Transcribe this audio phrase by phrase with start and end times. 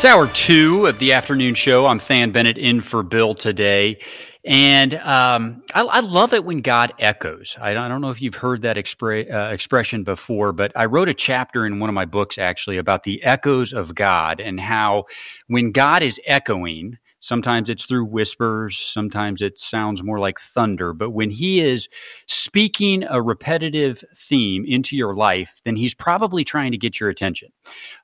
[0.00, 1.84] It's hour two of the afternoon show.
[1.84, 3.98] I'm Than Bennett in for Bill today.
[4.46, 7.54] And um, I, I, love it when God echoes.
[7.60, 10.86] I don't, I don't know if you've heard that expre- uh, expression before, but I
[10.86, 14.58] wrote a chapter in one of my books actually about the echoes of God and
[14.58, 15.04] how
[15.48, 20.92] when God is echoing, Sometimes it's through whispers, sometimes it sounds more like thunder.
[20.92, 21.88] But when he is
[22.26, 27.50] speaking a repetitive theme into your life, then he's probably trying to get your attention.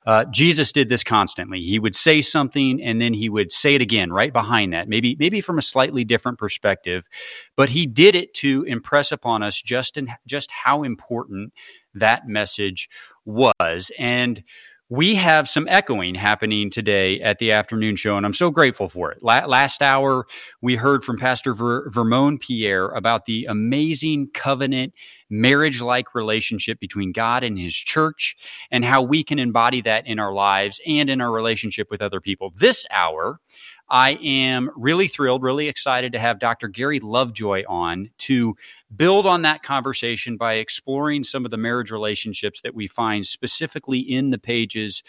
[0.05, 1.59] Uh, Jesus did this constantly.
[1.61, 5.15] He would say something and then he would say it again right behind that, maybe,
[5.19, 7.07] maybe from a slightly different perspective.
[7.55, 11.53] But he did it to impress upon us just, in, just how important
[11.95, 12.87] that message
[13.25, 13.91] was.
[13.97, 14.43] And
[14.89, 19.11] we have some echoing happening today at the afternoon show, and I'm so grateful for
[19.11, 19.21] it.
[19.21, 20.25] La- last hour,
[20.61, 24.93] we heard from Pastor Ver- Vermon Pierre about the amazing covenant
[25.29, 28.37] marriage like relationship between God and His church,
[28.71, 32.21] and how we can embody that in our lives and in our relationship with other
[32.21, 32.53] people.
[32.55, 33.41] This hour,
[33.89, 36.67] I am really thrilled, really excited to have Dr.
[36.67, 38.55] Gary Lovejoy on to
[38.95, 43.99] build on that conversation by exploring some of the marriage relationships that we find specifically
[43.99, 45.03] in the pages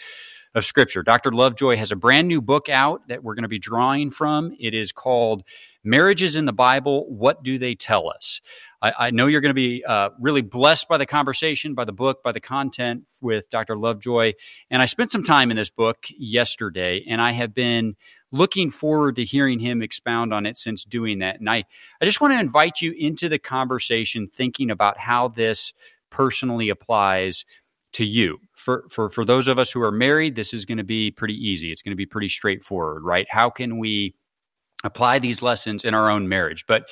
[0.55, 1.03] of Scripture.
[1.03, 1.31] Dr.
[1.31, 4.55] Lovejoy has a brand new book out that we're going to be drawing from.
[4.59, 5.43] It is called
[5.83, 8.41] Marriages in the Bible What Do They Tell Us?
[8.81, 11.93] I, I know you're going to be uh, really blessed by the conversation, by the
[11.93, 13.77] book, by the content with Dr.
[13.77, 14.33] Lovejoy.
[14.71, 17.95] And I spent some time in this book yesterday, and I have been
[18.31, 21.39] looking forward to hearing him expound on it since doing that.
[21.39, 21.65] And I,
[22.01, 25.73] I just want to invite you into the conversation thinking about how this
[26.09, 27.45] personally applies
[27.93, 28.39] to you.
[28.53, 31.35] For, for, for those of us who are married, this is going to be pretty
[31.35, 31.71] easy.
[31.71, 33.27] It's going to be pretty straightforward, right?
[33.29, 34.15] How can we
[34.83, 36.65] apply these lessons in our own marriage?
[36.67, 36.89] But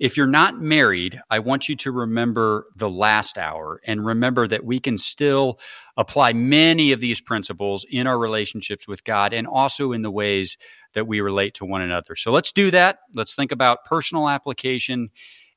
[0.00, 4.64] if you're not married, I want you to remember the last hour and remember that
[4.64, 5.60] we can still
[5.96, 10.58] apply many of these principles in our relationships with God and also in the ways
[10.94, 12.16] that we relate to one another.
[12.16, 12.98] So let's do that.
[13.14, 15.10] Let's think about personal application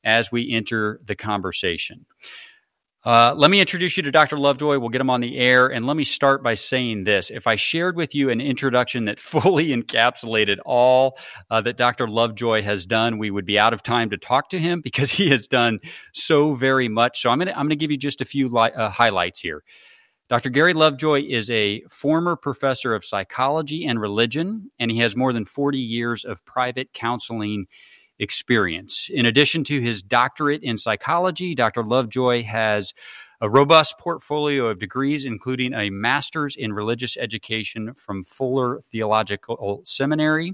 [0.04, 2.06] as we enter the conversation.
[3.06, 4.38] Uh, let me introduce you to Dr.
[4.38, 4.80] Lovejoy.
[4.80, 5.68] We'll get him on the air.
[5.68, 7.30] And let me start by saying this.
[7.30, 11.18] If I shared with you an introduction that fully encapsulated all
[11.50, 12.08] uh, that Dr.
[12.08, 15.30] Lovejoy has done, we would be out of time to talk to him because he
[15.30, 15.80] has done
[16.14, 17.22] so very much.
[17.22, 19.40] So I'm going to I'm going to give you just a few li- uh, highlights
[19.40, 19.64] here.
[20.30, 20.50] Dr.
[20.50, 25.46] Gary Lovejoy is a former professor of psychology and religion, and he has more than
[25.46, 27.68] 40 years of private counseling
[28.20, 29.10] experience.
[29.14, 31.84] In addition to his doctorate in psychology, Dr.
[31.84, 32.94] Lovejoy has
[33.42, 40.54] a robust portfolio of degrees, including a master's in religious education from Fuller Theological Seminary.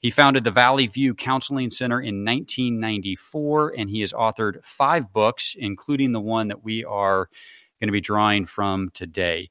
[0.00, 5.56] He founded the Valley View Counseling Center in 1994, and he has authored five books,
[5.58, 7.28] including the one that we are
[7.80, 9.50] going to be drawing from today.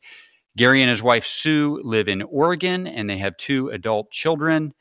[0.56, 4.74] Gary and his wife Sue live in Oregon, and they have two adult children.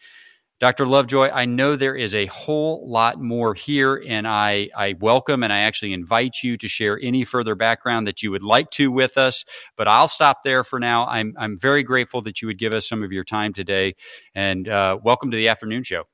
[0.58, 0.86] Dr.
[0.86, 5.52] Lovejoy, I know there is a whole lot more here, and I, I welcome and
[5.52, 9.18] I actually invite you to share any further background that you would like to with
[9.18, 9.44] us.
[9.76, 11.06] But I'll stop there for now.
[11.08, 13.96] I'm, I'm very grateful that you would give us some of your time today,
[14.34, 16.04] and uh, welcome to the afternoon show.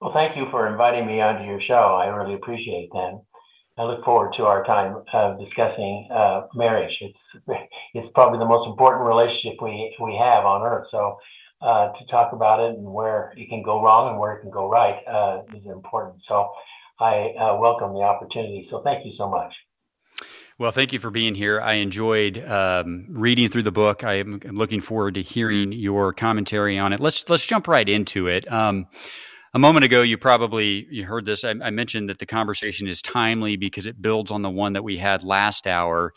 [0.00, 1.94] Well, thank you for inviting me onto your show.
[1.94, 3.20] I really appreciate that.
[3.78, 6.98] I look forward to our time of discussing uh, marriage.
[7.00, 7.36] It's
[7.94, 10.88] it's probably the most important relationship we we have on earth.
[10.88, 11.18] So
[11.60, 14.50] uh, to talk about it and where it can go wrong and where it can
[14.50, 16.24] go right uh, is important.
[16.24, 16.50] So
[17.00, 18.66] I uh, welcome the opportunity.
[18.68, 19.54] So thank you so much.
[20.58, 21.60] Well, thank you for being here.
[21.60, 24.02] I enjoyed um, reading through the book.
[24.02, 26.98] I am looking forward to hearing your commentary on it.
[26.98, 28.50] Let's let's jump right into it.
[28.50, 28.88] Um,
[29.54, 31.44] a moment ago, you probably you heard this.
[31.44, 34.82] I, I mentioned that the conversation is timely because it builds on the one that
[34.82, 36.12] we had last hour.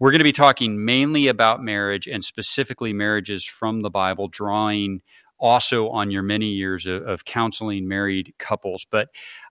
[0.00, 5.00] We're going to be talking mainly about marriage and specifically marriages from the Bible, drawing
[5.38, 8.86] also on your many years of, of counseling married couples.
[8.90, 9.08] But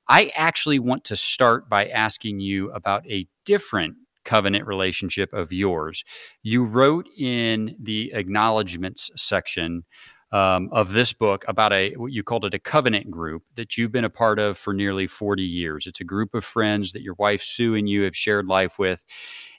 [0.08, 6.04] I actually want to start by asking you about a different covenant relationship of yours.
[6.44, 9.84] You wrote in the acknowledgments section
[10.32, 13.94] um, of this book about a what you called it a covenant group that you've
[13.94, 15.88] been a part of for nearly 40 years.
[15.88, 19.06] It's a group of friends that your wife Sue and you have shared life with.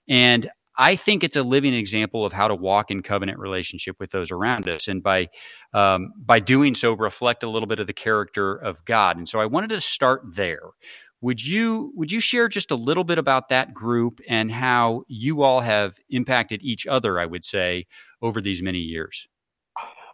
[0.06, 4.12] And I think it's a living example of how to walk in covenant relationship with
[4.12, 5.28] those around us, and by
[5.74, 9.16] um, by doing so, reflect a little bit of the character of God.
[9.16, 10.62] And so, I wanted to start there.
[11.20, 15.42] Would you would you share just a little bit about that group and how you
[15.42, 17.18] all have impacted each other?
[17.18, 17.86] I would say
[18.22, 19.26] over these many years.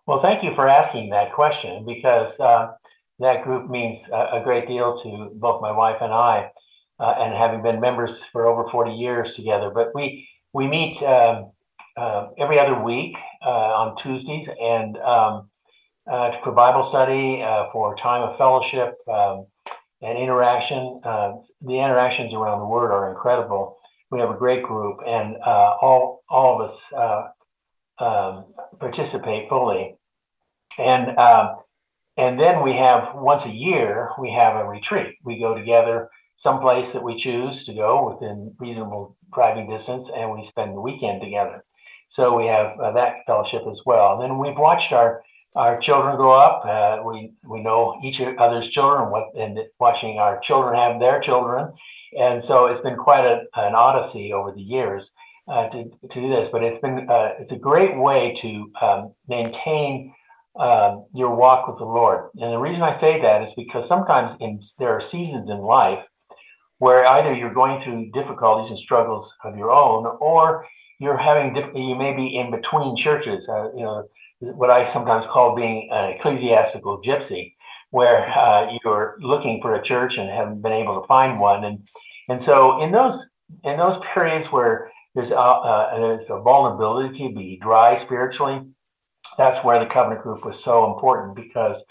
[0.06, 2.72] Well, thank you for asking that question because uh,
[3.20, 6.50] that group means a, great deal to both my wife and I,
[7.00, 9.70] uh, and having been members for over 40 years together.
[9.74, 11.50] But we we meet um,
[11.96, 15.50] uh, every other week uh, on Tuesdays and um,
[16.10, 19.46] uh, for Bible study, uh, for time of fellowship um,
[20.00, 21.00] and interaction.
[21.02, 23.76] the interactions around the Word are incredible.
[24.10, 27.24] We have a great group, and all all of us
[27.98, 28.44] um,
[28.78, 29.96] participate fully.
[30.78, 31.56] And um,
[32.16, 35.16] and then we have once a year we have a retreat.
[35.24, 40.44] We go together someplace that we choose to go within reasonable driving distance, and we
[40.44, 41.64] spend the weekend together.
[42.10, 44.12] So we have uh, that fellowship as well.
[44.12, 45.22] And then we've watched our
[45.56, 46.64] our children grow up.
[46.64, 51.72] Uh, we we know each other's children, what and watching our children have their children,
[52.18, 55.10] and so it's been quite a, an odyssey over the years
[55.48, 56.48] uh, to to do this.
[56.50, 60.12] But it's been uh, it's a great way to um, maintain
[60.58, 62.30] um, your walk with the Lord.
[62.36, 66.04] And the reason I say that is because sometimes in, there are seasons in life
[66.78, 70.66] where either you're going through difficulties and struggles of your own, or
[70.98, 73.48] you're having you may be in between churches.
[73.48, 74.08] Uh, you know
[74.40, 77.54] what I sometimes call being an ecclesiastical gypsy,
[77.90, 81.78] where uh, you're looking for a church and haven't been able to find one, and
[82.28, 83.28] and so in those
[83.62, 88.62] in those periods where there's a, uh, there's a vulnerability to be dry spiritually,
[89.38, 91.82] that's where the covenant group was so important because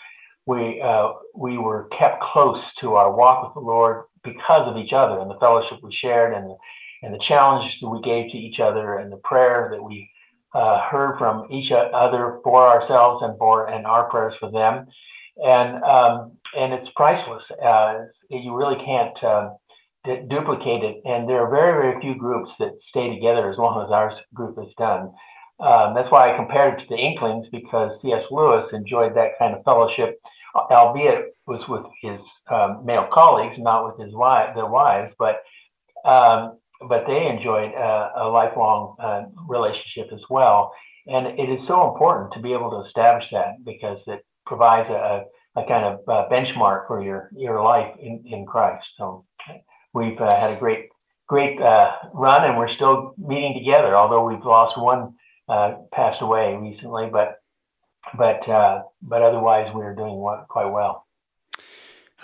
[0.45, 4.93] we uh, we were kept close to our walk with the Lord because of each
[4.93, 6.55] other and the fellowship we shared and the,
[7.03, 10.09] and the challenge that we gave to each other and the prayer that we
[10.53, 14.87] uh, heard from each other for ourselves and for and our prayers for them.
[15.43, 17.49] And um, and it's priceless.
[17.51, 19.57] Uh, you really can't um,
[20.05, 21.01] d- duplicate it.
[21.05, 24.57] And there are very very few groups that stay together as long as our group
[24.57, 25.11] has done.
[25.59, 28.25] Um, that's why I compared it to the Inklings because C.S.
[28.31, 30.19] Lewis enjoyed that kind of fellowship,
[30.55, 32.19] albeit was with his
[32.49, 35.41] um, male colleagues, not with his wife, their wives, but
[36.05, 36.57] um,
[36.87, 40.73] but they enjoyed uh, a lifelong uh, relationship as well.
[41.07, 45.23] And it is so important to be able to establish that because it provides a,
[45.55, 48.87] a kind of uh, benchmark for your your life in, in Christ.
[48.97, 49.25] So
[49.93, 50.89] we've uh, had a great
[51.27, 53.95] great uh, run, and we're still meeting together.
[53.95, 55.15] Although we've lost one
[55.91, 57.42] passed away recently, but
[58.17, 60.15] but uh, but otherwise we are doing
[60.49, 61.05] quite well.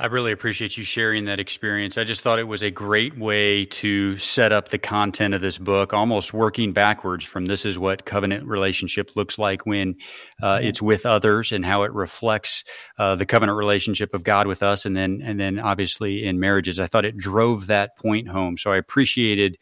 [0.02, 1.98] I really appreciate you sharing that experience.
[1.98, 5.58] I just thought it was a great way to set up the content of this
[5.58, 9.96] book, almost working backwards from this is what covenant relationship looks like when
[10.42, 12.64] uh, it's with others and how it reflects
[12.98, 16.80] uh, the covenant relationship of God with us, and then and then obviously in marriages.
[16.80, 18.58] I thought it drove that point home.
[18.58, 19.58] So I appreciated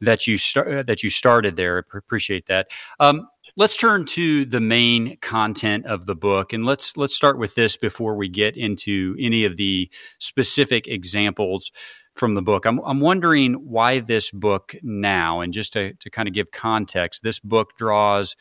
[0.00, 1.84] that you start that you started there.
[1.92, 2.68] I appreciate that.
[3.00, 7.56] Um, let's turn to the main content of the book, and let's let's start with
[7.56, 11.70] this before we get into any of the specific examples
[12.14, 12.64] from the book.
[12.66, 17.22] I'm, I'm wondering why this book now, and just to, to kind of give context,
[17.22, 18.36] this book draws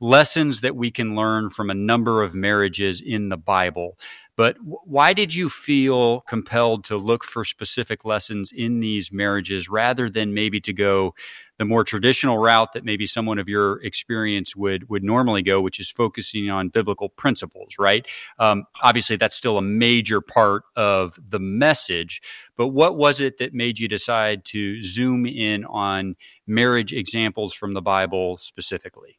[0.00, 3.98] lessons that we can learn from a number of marriages in the Bible.
[4.34, 10.08] But why did you feel compelled to look for specific lessons in these marriages rather
[10.08, 11.14] than maybe to go
[11.60, 15.78] the more traditional route that maybe someone of your experience would would normally go, which
[15.78, 18.06] is focusing on biblical principles, right?
[18.38, 22.22] Um, obviously, that's still a major part of the message.
[22.56, 27.74] But what was it that made you decide to zoom in on marriage examples from
[27.74, 29.18] the Bible specifically?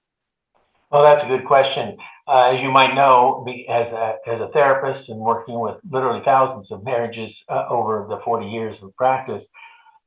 [0.89, 1.95] Well, that's a good question.
[2.27, 6.71] Uh, as you might know, as a, as a therapist and working with literally thousands
[6.71, 9.45] of marriages uh, over the 40 years of practice,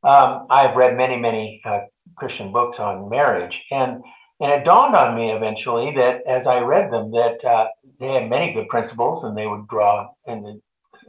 [0.02, 1.78] um, I've read many, many uh,
[2.16, 3.60] Christian books on marriage.
[3.70, 4.02] And,
[4.40, 7.68] and it dawned on me eventually that as I read them, that uh,
[8.00, 10.60] they had many good principles and they would draw and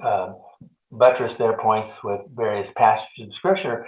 [0.03, 0.33] uh,
[0.91, 3.87] buttress their points with various passages of scripture.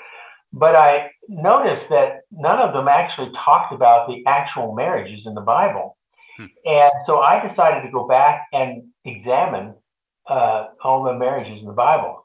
[0.54, 5.42] But I noticed that none of them actually talked about the actual marriages in the
[5.42, 5.98] Bible.
[6.38, 6.46] Hmm.
[6.66, 9.76] And so I decided to go back and examine
[10.28, 12.24] uh, all the marriages in the Bible.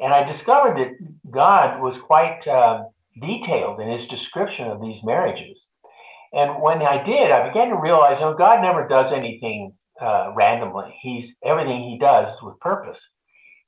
[0.00, 2.84] And I discovered that God was quite uh,
[3.20, 5.66] detailed in his description of these marriages.
[6.32, 10.94] And when I did, I began to realize, know, God never does anything uh, randomly.
[11.00, 13.00] He's everything he does with purpose.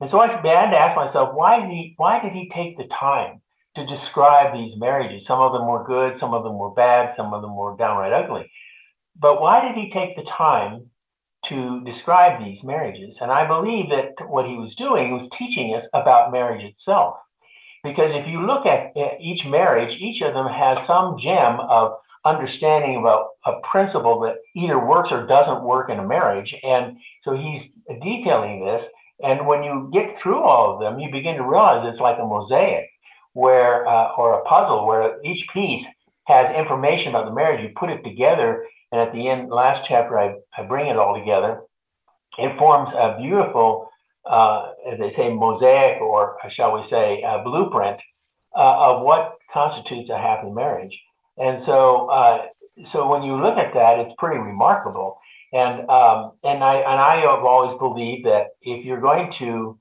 [0.00, 2.88] And so I began to ask myself, why did he, why did he take the
[2.88, 3.40] time
[3.76, 5.26] to describe these marriages.
[5.26, 8.12] Some of them were good, some of them were bad, some of them were downright
[8.12, 8.50] ugly.
[9.18, 10.90] But why did he take the time
[11.46, 13.18] to describe these marriages?
[13.20, 17.16] And I believe that what he was doing was teaching us about marriage itself.
[17.87, 21.93] Because if you look at each marriage, each of them has some gem of
[22.25, 26.52] understanding about a principle that either works or doesn't work in a marriage.
[26.64, 27.69] And so he's
[28.02, 28.85] detailing this.
[29.23, 32.26] And when you get through all of them, you begin to realize it's like a
[32.26, 32.90] mosaic
[33.33, 35.87] where, uh, or a puzzle where each piece
[36.25, 37.62] has information about the marriage.
[37.62, 41.14] You put it together, and at the end, last chapter, I, I bring it all
[41.16, 41.61] together.
[42.38, 43.90] It forms a beautiful,
[44.28, 48.00] uh, as they say, mosaic, or shall we say, blueprint
[48.56, 50.99] uh, of what constitutes a happy marriage.
[51.38, 52.47] And so, uh,
[52.85, 55.18] so when you look at that, it's pretty remarkable.
[55.52, 59.78] And um, and I and I have always believed that if you're going to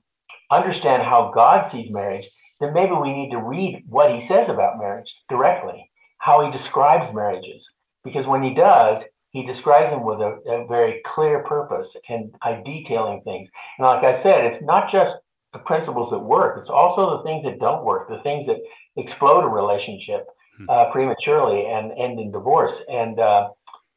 [0.50, 2.24] understand how God sees marriage,
[2.60, 7.12] then maybe we need to read what He says about marriage directly, how He describes
[7.12, 7.68] marriages,
[8.04, 9.02] because when He does,
[9.36, 13.48] He describes them with a, a very clear purpose and by detailing things.
[13.78, 15.16] And like I said, it's not just
[15.52, 18.58] the principles that work; it's also the things that don't work, the things that
[18.96, 20.26] explode a relationship
[20.58, 20.70] Hmm.
[20.70, 22.74] uh, prematurely and end in divorce.
[22.88, 23.48] And uh,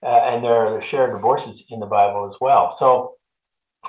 [0.04, 2.76] uh, and there are shared divorces in the Bible as well.
[2.80, 3.16] So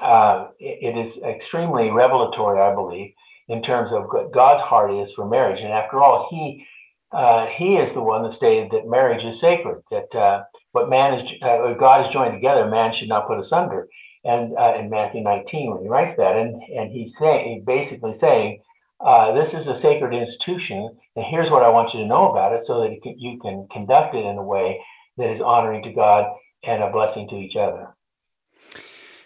[0.00, 3.12] uh, it, it is extremely revelatory, I believe,
[3.48, 5.60] in terms of what God's heart is for marriage.
[5.60, 6.66] And after all, He
[7.12, 9.82] uh, He is the one that stated that marriage is sacred.
[9.90, 13.88] That uh, what man is God is joined together, man should not put asunder.
[14.24, 18.62] And in Matthew 19, when he writes that, and and he's saying basically saying
[19.00, 22.52] uh, this is a sacred institution, and here's what I want you to know about
[22.52, 24.80] it so that you can, you can conduct it in a way
[25.16, 26.26] that is honoring to God
[26.64, 27.94] and a blessing to each other.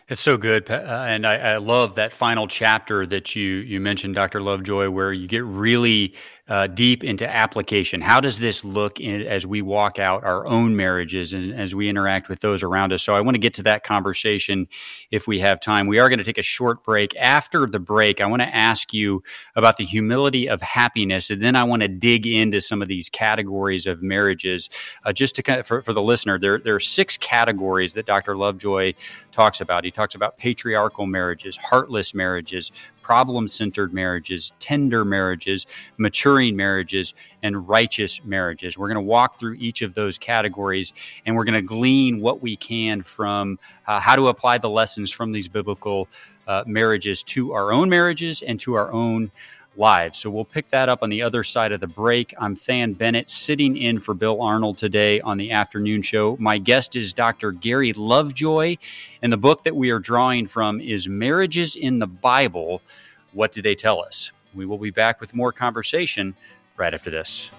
[0.07, 4.15] It's so good, uh, and I, I, love that final chapter that you you mentioned,
[4.15, 4.43] Dr.
[4.43, 6.15] Lovejoy, where you get really
[6.47, 8.03] uh, deep into application.
[8.03, 11.89] How does this look in, as we walk out our own marriages and as we
[11.89, 13.03] interact with those around us?
[13.03, 14.69] So I want to get to that conversation
[15.11, 15.87] if we have time.
[15.87, 17.17] We are going to take a short break.
[17.17, 19.23] After the break, I want to ask you
[19.57, 23.09] about the humility of happiness, and then I want to dig into some of these
[23.09, 24.69] categories of marriages.
[25.05, 28.05] Uh, just to kind of, for, for the listener, there there are six categories that
[28.05, 28.37] Dr.
[28.37, 28.93] Lovejoy
[29.33, 29.85] talks about.
[29.85, 32.71] He talks about patriarchal marriages, heartless marriages,
[33.05, 35.67] problem centered marriages, tender marriages,
[35.99, 38.79] maturing marriages, and righteous marriages.
[38.79, 40.95] We're going to walk through each of those categories
[41.27, 45.13] and we're going to glean what we can from uh, how to apply the lessons
[45.13, 46.09] from these biblical
[46.49, 49.31] uh, marriages to our own marriages and to our own
[49.77, 50.19] lives.
[50.19, 52.35] So we'll pick that up on the other side of the break.
[52.39, 56.37] I'm Than Bennett, sitting in for Bill Arnold today on the afternoon show.
[56.39, 57.53] My guest is Dr.
[57.53, 58.77] Gary Lovejoy,
[59.23, 62.83] and the book that we are drawing from is Marriages in the Bible.
[63.33, 64.31] What do they tell us?
[64.55, 66.35] We will be back with more conversation
[66.77, 67.51] right after this.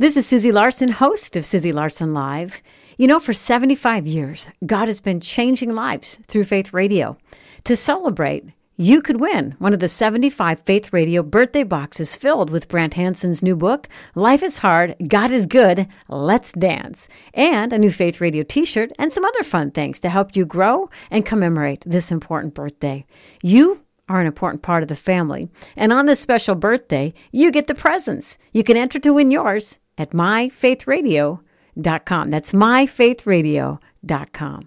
[0.00, 2.62] This is Susie Larson, host of Susie Larson Live.
[3.00, 7.16] You know, for 75 years, God has been changing lives through Faith Radio.
[7.62, 12.66] To celebrate, you could win one of the 75 Faith Radio birthday boxes filled with
[12.66, 13.86] Brant Hansen's new book,
[14.16, 18.90] Life is Hard, God is Good, Let's Dance, and a new Faith Radio t shirt
[18.98, 23.06] and some other fun things to help you grow and commemorate this important birthday.
[23.44, 27.68] You are an important part of the family, and on this special birthday, you get
[27.68, 28.38] the presents.
[28.50, 31.44] You can enter to win yours at myfaithradio.com
[31.78, 32.30] myfaithradio.com.
[32.30, 34.64] That's myfaithradio.com.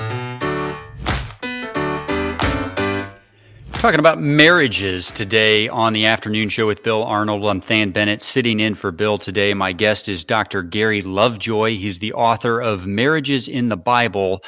[3.73, 7.43] Talking about marriages today on the afternoon show with Bill Arnold.
[7.45, 9.55] I'm Than Bennett sitting in for Bill today.
[9.55, 10.61] My guest is Dr.
[10.61, 11.77] Gary Lovejoy.
[11.77, 14.43] He's the author of Marriages in the Bible.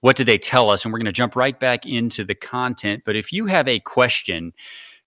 [0.00, 0.84] What did they tell us?
[0.84, 3.02] And we're going to jump right back into the content.
[3.04, 4.52] But if you have a question,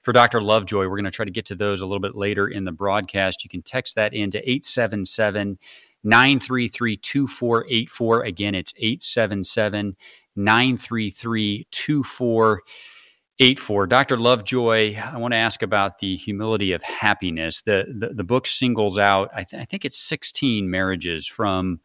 [0.01, 0.41] for Dr.
[0.41, 2.71] Lovejoy, we're going to try to get to those a little bit later in the
[2.71, 3.43] broadcast.
[3.43, 5.57] You can text that into 877
[6.03, 8.23] 933 2484.
[8.23, 9.95] Again, it's 877
[10.35, 13.87] 933 2484.
[13.87, 14.17] Dr.
[14.17, 17.61] Lovejoy, I want to ask about the humility of happiness.
[17.61, 21.79] The, the, the book singles out, I, th- I think it's 16 marriages from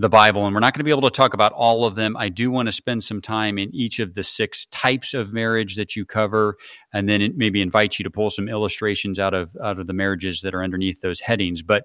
[0.00, 2.16] the Bible, and we're not going to be able to talk about all of them.
[2.16, 5.74] I do want to spend some time in each of the six types of marriage
[5.74, 6.56] that you cover,
[6.92, 10.40] and then maybe invite you to pull some illustrations out of out of the marriages
[10.42, 11.62] that are underneath those headings.
[11.62, 11.82] But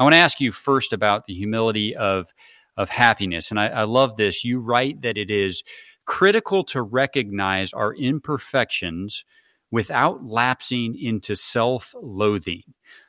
[0.00, 2.32] I want to ask you first about the humility of
[2.78, 4.44] of happiness, and I, I love this.
[4.44, 5.62] You write that it is
[6.06, 9.26] critical to recognize our imperfections
[9.70, 12.62] without lapsing into self-loathing.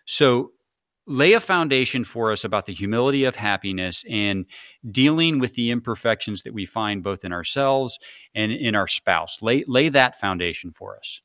[0.05, 0.51] So
[1.07, 4.45] lay a foundation for us about the humility of happiness and
[4.91, 7.97] dealing with the imperfections that we find both in ourselves
[8.35, 9.41] and in our spouse.
[9.41, 11.21] Lay lay that foundation for us.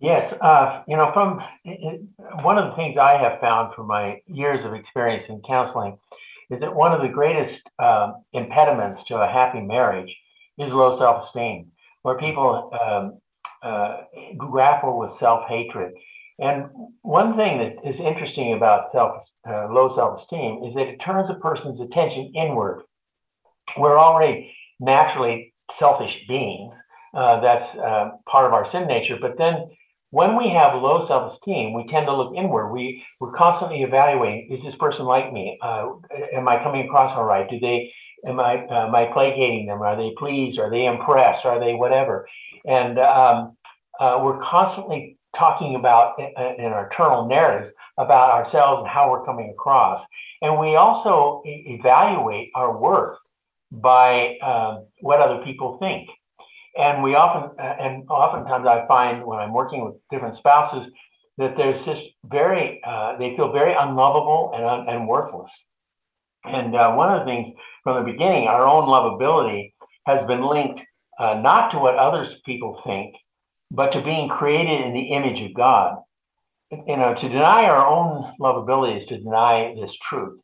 [0.00, 2.02] Yes, uh, you know, from it,
[2.42, 5.98] one of the things I have found from my years of experience in counseling
[6.50, 10.14] is that one of the greatest um, impediments to a happy marriage
[10.56, 13.18] is low self-esteem, where people um,
[13.62, 14.02] uh,
[14.36, 15.92] grapple with self-hatred.
[16.38, 16.66] And
[17.02, 21.34] one thing that is interesting about self uh, low self-esteem is that it turns a
[21.34, 22.84] person's attention inward.
[23.76, 26.76] We're already naturally selfish beings.
[27.12, 29.18] Uh, that's uh, part of our sin nature.
[29.20, 29.68] But then
[30.10, 32.72] when we have low self-esteem, we tend to look inward.
[32.72, 35.58] We we're constantly evaluating: Is this person like me?
[35.62, 35.88] Uh,
[36.32, 37.48] am I coming across all right?
[37.48, 37.92] Do they?
[38.26, 39.82] Am I uh, am I placating them?
[39.82, 40.58] Are they pleased?
[40.58, 41.44] Are they impressed?
[41.44, 42.26] Are they whatever?
[42.66, 43.56] And um,
[44.00, 49.24] uh, we're constantly talking about in, in our internal narratives about ourselves and how we're
[49.24, 50.04] coming across.
[50.40, 53.18] And we also e- evaluate our worth
[53.70, 56.08] by um, what other people think
[56.78, 60.86] and we often and oftentimes I find when I'm working with different spouses
[61.36, 65.50] that there's just very uh, they feel very unlovable and and worthless.
[66.44, 69.72] And uh, one of the things from the beginning, our own lovability
[70.06, 70.80] has been linked
[71.18, 73.14] uh, not to what others people think,
[73.70, 75.98] but to being created in the image of God.
[76.70, 80.38] You know, to deny our own lovability is to deny this truth.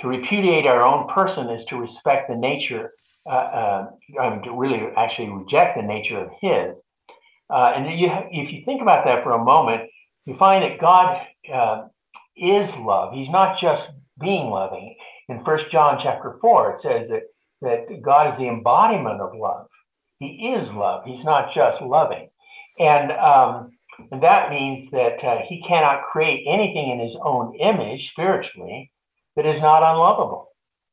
[0.00, 2.92] To repudiate our own person is to respect the nature
[3.26, 3.90] uh, uh,
[4.20, 6.78] um, to really actually reject the nature of His.
[7.48, 9.90] Uh, and you, if you think about that for a moment,
[10.26, 11.88] you find that God uh,
[12.36, 13.14] is love.
[13.14, 13.88] He's not just
[14.20, 14.94] being loving.
[15.30, 17.22] In First John chapter four, it says that
[17.62, 19.68] that God is the embodiment of love.
[20.18, 21.04] He is love.
[21.06, 22.28] He's not just loving,
[22.78, 23.70] and um,
[24.10, 28.92] and that means that uh, He cannot create anything in His own image spiritually
[29.36, 30.48] that is not unlovable,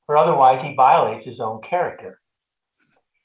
[0.07, 2.20] or otherwise He violates His own character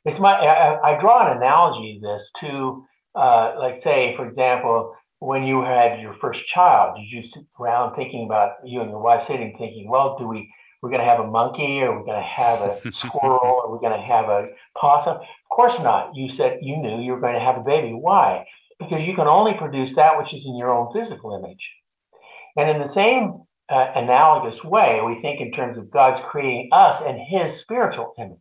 [0.07, 4.95] it's my I, I draw an analogy to this to uh, like say for example
[5.19, 9.01] when you had your first child did you sit around thinking about you and your
[9.01, 10.51] wife sitting thinking well do we
[10.83, 13.81] we're going to have a monkey or we're going to have a squirrel or we're
[13.81, 15.17] going to have a possum?
[15.17, 16.15] Of course not.
[16.15, 17.93] You said you knew you were going to have a baby.
[17.93, 18.45] Why?
[18.79, 21.67] Because you can only produce that which is in your own physical image.
[22.57, 27.03] And in the same uh, analogous way we think in terms of god's creating us
[27.05, 28.39] and his spiritual image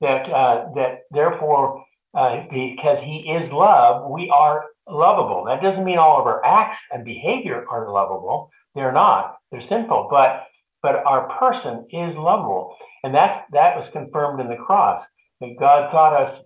[0.00, 1.84] that uh, that therefore
[2.16, 5.44] uh, because he is love, we are lovable.
[5.44, 8.50] That doesn't mean all of our acts and behavior are lovable.
[8.74, 9.36] They're not.
[9.50, 10.44] They're sinful, but
[10.82, 15.02] but our person is lovable, and that's that was confirmed in the cross.
[15.40, 16.40] That God thought us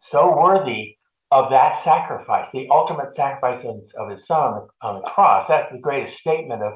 [0.00, 0.96] so worthy
[1.30, 5.46] of that sacrifice, the ultimate sacrifice of, His Son on the cross.
[5.46, 6.74] That's the greatest statement of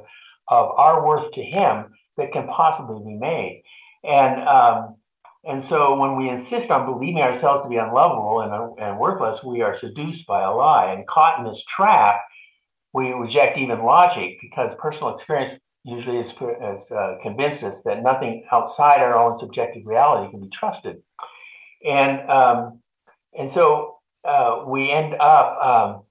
[0.49, 3.63] of our worth to Him that can possibly be made.
[4.05, 4.97] And um,
[5.45, 9.61] and so when we insist on believing ourselves to be unlovable and, and worthless, we
[9.61, 10.93] are seduced by a lie.
[10.93, 12.21] And caught in this trap,
[12.93, 18.45] we reject even logic because personal experience usually has, has uh, convinced us that nothing
[18.53, 21.03] outside our own subjective reality can be trusted.
[21.85, 22.81] And, um,
[23.37, 26.03] and so uh, we end up um,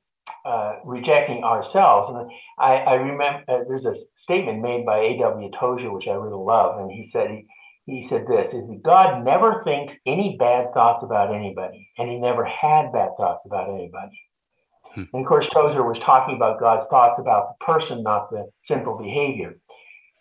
[0.44, 2.10] uh, rejecting ourselves.
[2.10, 5.52] And I, I remember uh, there's a statement made by A.W.
[5.58, 6.82] Tozer, which I really love.
[6.82, 7.46] And he said, he,
[7.86, 12.17] he said this is that God never thinks any bad thoughts about anybody, and he
[12.17, 14.20] never had bad thoughts about anybody.
[14.94, 15.04] Hmm.
[15.13, 18.98] And of course, Tozer was talking about God's thoughts about the person, not the sinful
[18.98, 19.58] behavior.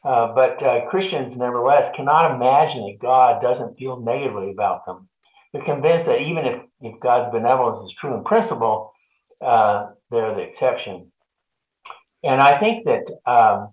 [0.03, 5.09] Uh, but uh, Christians, nevertheless, cannot imagine that God doesn't feel negatively about them.
[5.53, 8.92] They're convinced that even if, if God's benevolence is true in principle,
[9.40, 11.12] uh, they're the exception.
[12.23, 13.70] And I think that um,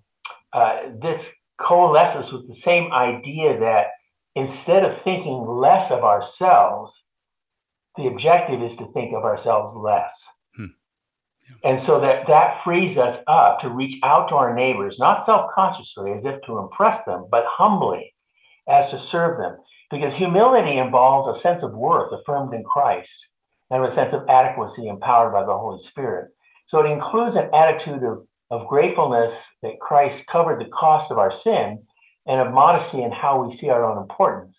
[0.51, 3.87] uh, this coalesces with the same idea that
[4.35, 7.03] instead of thinking less of ourselves,
[7.95, 10.13] the objective is to think of ourselves less.
[10.55, 10.65] Hmm.
[11.49, 11.71] Yeah.
[11.71, 16.11] And so that that frees us up to reach out to our neighbors, not self-consciously
[16.11, 18.13] as if to impress them, but humbly
[18.69, 19.57] as to serve them.
[19.89, 23.27] Because humility involves a sense of worth affirmed in Christ
[23.71, 26.29] and a sense of adequacy empowered by the Holy Spirit.
[26.67, 31.31] So it includes an attitude of of gratefulness that Christ covered the cost of our
[31.31, 31.83] sin
[32.25, 34.57] and of modesty in how we see our own importance.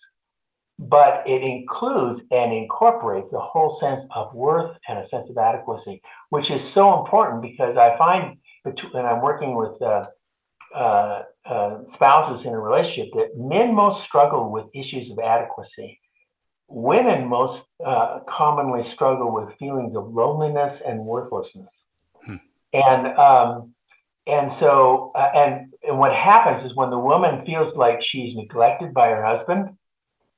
[0.77, 6.01] But it includes and incorporates the whole sense of worth and a sense of adequacy,
[6.29, 10.05] which is so important because I find when I'm working with uh,
[10.73, 15.99] uh, uh, spouses in a relationship that men most struggle with issues of adequacy.
[16.67, 21.73] Women most uh, commonly struggle with feelings of loneliness and worthlessness.
[22.23, 22.35] Hmm.
[22.73, 23.73] And um,
[24.29, 28.93] and so, uh, and, and what happens is when the woman feels like she's neglected
[28.93, 29.77] by her husband,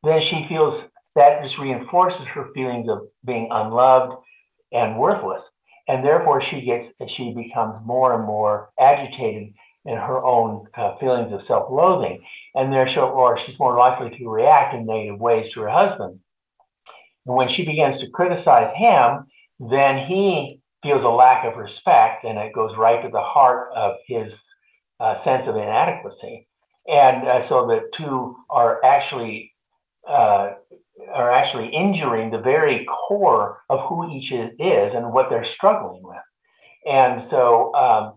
[0.04, 0.84] then she feels
[1.16, 4.16] that just reinforces her feelings of being unloved
[4.72, 5.44] and worthless.
[5.88, 11.34] And therefore, she gets, she becomes more and more agitated in her own uh, feelings
[11.34, 12.24] of self-loathing,
[12.56, 16.20] and therefore she's more likely to react in negative ways to her husband.
[17.26, 19.26] And when she begins to criticize him,
[19.60, 23.96] then he feels a lack of respect, and it goes right to the heart of
[24.08, 24.34] his
[25.00, 26.48] uh, sense of inadequacy.
[26.88, 29.54] And uh, so the two are actually
[30.08, 30.54] uh,
[31.14, 36.18] are actually injuring the very core of who each is and what they're struggling with.
[36.88, 38.14] And so, um,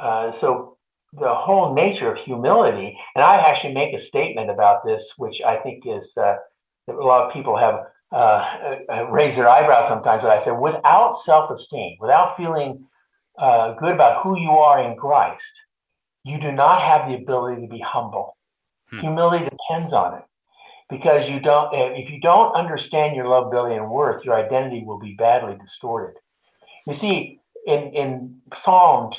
[0.00, 0.76] uh, so
[1.12, 5.56] the whole nature of humility, and I actually make a statement about this, which I
[5.56, 6.36] think is uh,
[6.88, 7.80] a lot of people have
[8.12, 12.86] uh, uh, raise their eyebrows sometimes when I say, without self esteem, without feeling
[13.38, 15.42] uh, good about who you are in Christ,
[16.24, 18.36] you do not have the ability to be humble.
[18.90, 19.00] Hmm.
[19.00, 20.24] Humility depends on it
[20.88, 24.98] because you don't, if you don't understand your love, ability, and worth, your identity will
[24.98, 26.16] be badly distorted.
[26.86, 29.12] You see, in, in Psalm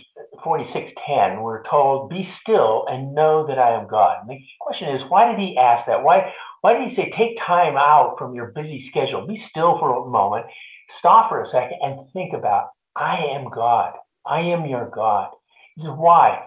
[0.43, 5.03] 46:10, we're told, "Be still and know that I am God." And the question is,
[5.03, 6.03] why did he ask that?
[6.03, 9.27] Why why did he say, take time out from your busy schedule?
[9.27, 10.45] Be still for a moment,
[10.97, 13.93] stop for a second, and think about, I am God.
[14.25, 15.29] I am your God.
[15.75, 16.43] He says, why?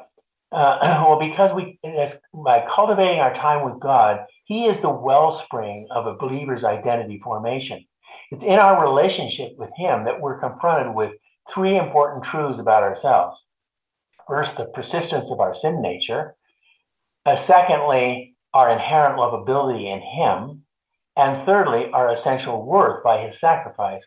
[0.53, 5.87] Uh, well, because we, as, by cultivating our time with God, He is the wellspring
[5.91, 7.85] of a believer's identity formation.
[8.31, 11.13] It's in our relationship with Him that we're confronted with
[11.55, 13.39] three important truths about ourselves.
[14.27, 16.35] First, the persistence of our sin nature.
[17.27, 20.63] Uh, secondly, our inherent lovability in Him,
[21.17, 24.05] and thirdly, our essential worth by His sacrifice.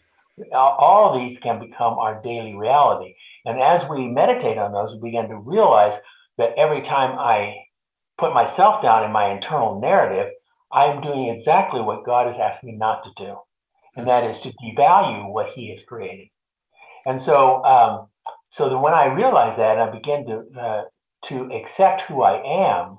[0.53, 3.15] All these can become our daily reality.
[3.45, 5.93] And as we meditate on those, we begin to realize
[6.37, 7.55] that every time I
[8.17, 10.31] put myself down in my internal narrative,
[10.71, 13.35] I am doing exactly what God is asking me not to do,
[13.95, 16.29] and that is to devalue what He has created.
[17.05, 18.07] And so, um,
[18.49, 20.81] so that when I realize that, I begin to uh,
[21.25, 22.41] to accept who I
[22.73, 22.97] am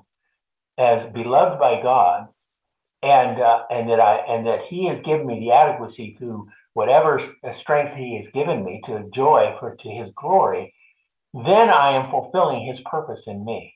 [0.77, 2.27] as beloved by God,
[3.01, 7.21] and uh, and that I and that He has given me the adequacy to whatever
[7.43, 10.73] uh, strength He has given me to enjoy for to His glory,
[11.33, 13.73] then I am fulfilling His purpose in me,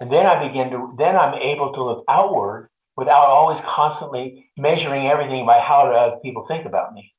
[0.00, 5.06] and then I begin to then I'm able to look outward without always constantly measuring
[5.06, 7.12] everything by how do other people think about me.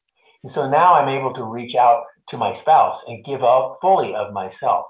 [0.43, 4.15] And so now I'm able to reach out to my spouse and give up fully
[4.15, 4.85] of myself.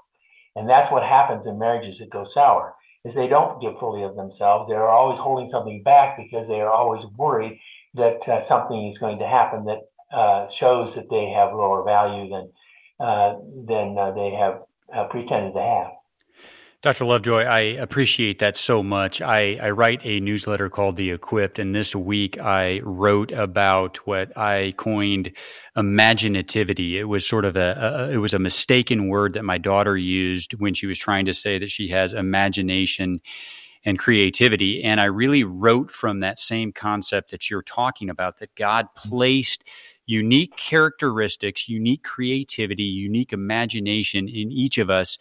[0.54, 2.74] And that's what happens in marriages that go sour
[3.06, 4.68] is they don't give fully of themselves.
[4.68, 7.60] They're always holding something back because they are always worried
[7.94, 12.28] that uh, something is going to happen that uh, shows that they have lower value
[12.28, 12.50] than
[12.98, 13.34] uh,
[13.66, 14.62] than uh, they have
[14.94, 15.95] uh, pretended to have.
[16.82, 17.06] Dr.
[17.06, 19.22] Lovejoy, I appreciate that so much.
[19.22, 24.36] I, I, write a newsletter called The Equipped, and this week I wrote about what
[24.36, 25.32] I coined
[25.76, 26.98] imaginativity.
[26.98, 30.52] It was sort of a, a, it was a mistaken word that my daughter used
[30.60, 33.20] when she was trying to say that she has imagination
[33.86, 34.82] and creativity.
[34.82, 39.64] And I really wrote from that same concept that you're talking about that God placed
[40.06, 45.18] unique characteristics, unique creativity, unique imagination in each of us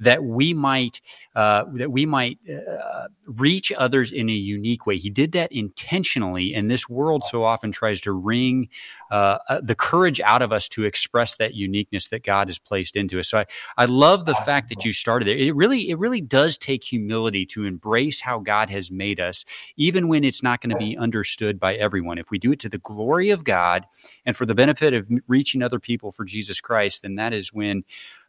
[0.00, 1.00] that we might
[1.34, 4.96] uh, that we might uh, reach others in a unique way.
[4.96, 8.68] He did that intentionally, and this world so often tries to wring
[9.10, 12.96] uh, uh, the courage out of us to express that uniqueness that God has placed
[12.96, 13.28] into us.
[13.28, 15.36] So I, I love the fact that you started there.
[15.36, 19.44] It really it really does take humility to embrace how God has made us,
[19.76, 22.18] even when it's not going to be understood by everyone.
[22.18, 23.86] If we do it to the glory of God
[24.24, 27.84] and for the benefit of reaching other people for Jesus Christ, then that is when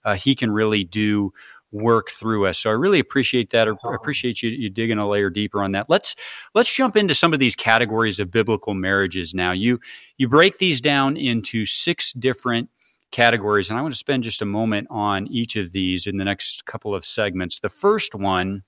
[0.05, 1.33] uh, He can really do
[1.71, 2.57] work through us.
[2.59, 3.67] So I really appreciate that.
[3.67, 3.93] I oh.
[3.93, 5.89] appreciate you, you digging a layer deeper on that.
[5.89, 6.15] Let's
[6.55, 9.51] let's jump into some of these categories of biblical marriages now.
[9.51, 9.79] You
[10.17, 12.69] you break these down into six different
[13.11, 16.25] categories, and I want to spend just a moment on each of these in the
[16.25, 17.59] next couple of segments.
[17.59, 18.63] The first one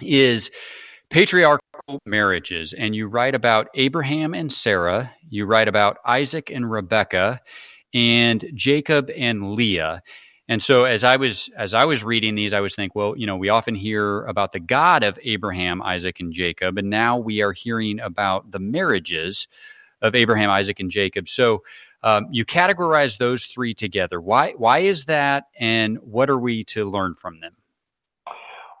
[0.00, 0.50] is
[1.10, 1.62] patriarchal
[2.06, 5.12] marriages, and you write about Abraham and Sarah.
[5.28, 7.40] You write about Isaac and Rebecca,
[7.94, 10.02] and Jacob and Leah.
[10.48, 13.26] And so as I was as I was reading these, I was thinking, well, you
[13.26, 17.42] know, we often hear about the God of Abraham, Isaac, and Jacob, and now we
[17.42, 19.46] are hearing about the marriages
[20.02, 21.28] of Abraham, Isaac, and Jacob.
[21.28, 21.62] So
[22.02, 24.20] um, you categorize those three together.
[24.20, 27.54] Why why is that, and what are we to learn from them?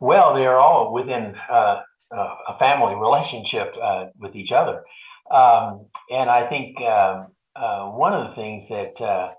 [0.00, 4.82] Well, they are all within uh, a family relationship uh, with each other,
[5.30, 9.36] um, and I think um, uh, one of the things that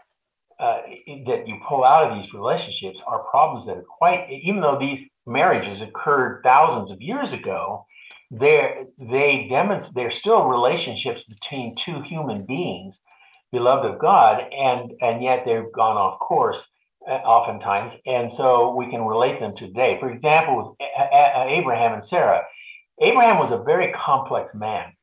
[0.59, 0.81] uh,
[1.25, 5.07] that you pull out of these relationships are problems that are quite, even though these
[5.25, 7.85] marriages occurred thousands of years ago,
[8.31, 12.99] they're, they demonstrate they're still relationships between two human beings,
[13.51, 16.59] beloved of God, and and yet they've gone off course
[17.07, 19.97] uh, oftentimes, and so we can relate them today.
[19.99, 20.89] For example, with
[21.49, 22.43] Abraham and Sarah,
[22.99, 24.93] Abraham was a very complex man.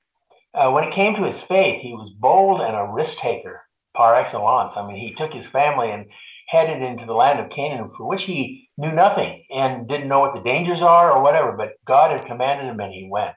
[0.53, 3.63] Uh, when it came to his faith, he was bold and a risk taker
[4.01, 4.73] par excellence.
[4.77, 6.07] I mean, he took his family and
[6.49, 10.35] headed into the land of Canaan, for which he knew nothing and didn't know what
[10.35, 13.37] the dangers are or whatever, but God had commanded him and he went.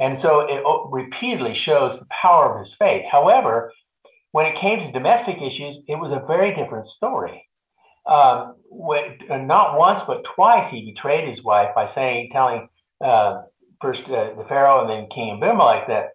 [0.00, 3.04] And so it repeatedly shows the power of his faith.
[3.10, 3.70] However,
[4.30, 7.46] when it came to domestic issues, it was a very different story.
[8.06, 12.68] Um, when, not once, but twice, he betrayed his wife by saying, telling
[13.04, 13.42] uh,
[13.82, 16.06] first uh, the Pharaoh and then King Abimelech that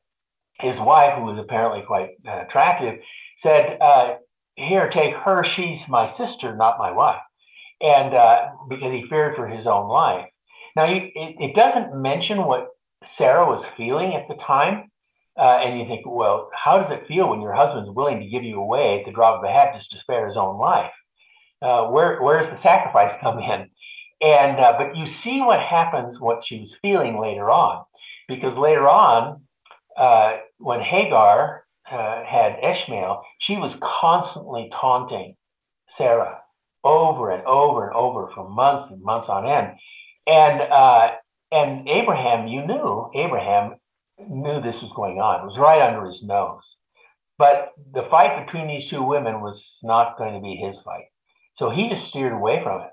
[0.60, 2.96] his wife, who was apparently quite uh, attractive,
[3.38, 4.16] said, uh,
[4.56, 5.44] Here, take her.
[5.44, 7.22] She's my sister, not my wife.
[7.82, 10.26] And uh, because he feared for his own life.
[10.76, 12.70] Now, you, it, it, doesn't mention what
[13.16, 14.92] Sarah was feeling at the time.
[15.38, 18.44] Uh, and you think, well, how does it feel when your husband's willing to give
[18.44, 20.92] you away at the drop of a hat just to spare his own life?
[21.62, 23.70] Uh, where where does the sacrifice come in?
[24.22, 27.84] And uh, but you see what happens, what she was feeling later on,
[28.28, 29.44] because later on,
[29.96, 35.36] uh, when Hagar uh, had Ishmael, she was constantly taunting
[35.90, 36.40] Sarah
[36.84, 39.78] over and over and over for months and months on end.
[40.26, 41.12] And uh,
[41.52, 43.76] and Abraham, you knew Abraham
[44.20, 45.42] knew this was going on.
[45.42, 46.64] It was right under his nose.
[47.38, 51.06] But the fight between these two women was not going to be his fight.
[51.56, 52.90] So he just steered away from it.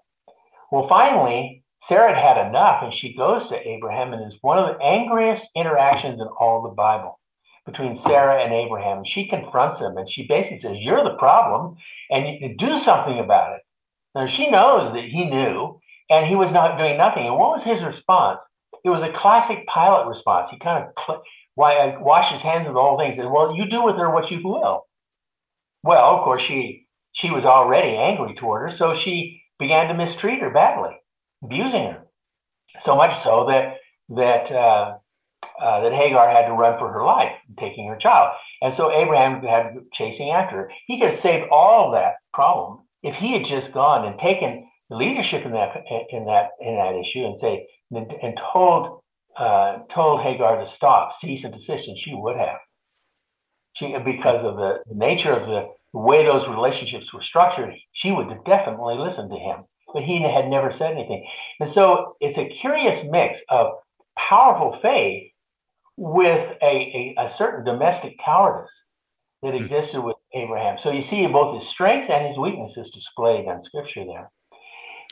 [0.71, 4.67] Well, finally, Sarah had had enough, and she goes to Abraham, and it's one of
[4.67, 7.19] the angriest interactions in all the Bible
[7.67, 9.05] between Sarah and Abraham.
[9.05, 11.77] She confronts him and she basically says, You're the problem
[12.11, 13.63] and you do something about it.
[14.15, 17.27] Now she knows that he knew and he was not doing nothing.
[17.27, 18.43] And what was his response?
[18.85, 20.51] It was a classic Pilate response.
[20.51, 21.23] He kind of cl-
[21.55, 24.11] why, washed his hands of the whole thing and said, Well, you do with her
[24.11, 24.87] what you will.
[25.83, 30.41] Well, of course, she she was already angry toward her, so she began to mistreat
[30.41, 30.97] her badly,
[31.43, 32.03] abusing her.
[32.83, 33.77] So much so that
[34.11, 34.97] that uh,
[35.61, 38.35] uh, that Hagar had to run for her life, taking her child.
[38.63, 40.71] And so Abraham had chasing after her.
[40.87, 44.97] He could have saved all that problem if he had just gone and taken the
[44.97, 49.01] leadership in that in that in that issue and say and, and told
[49.37, 52.59] uh, told Hagar to stop, cease and desist, and she would have.
[53.75, 58.13] She because of the, the nature of the, the way those relationships were structured, she
[58.13, 59.65] would have definitely listened to him.
[59.93, 61.27] But he had never said anything.
[61.61, 63.73] And so it's a curious mix of
[64.17, 65.31] powerful faith
[65.97, 68.83] with a, a, a certain domestic cowardice
[69.43, 69.63] that hmm.
[69.63, 70.79] existed with Abraham.
[70.81, 74.31] So you see both his strengths and his weaknesses displayed in Scripture there.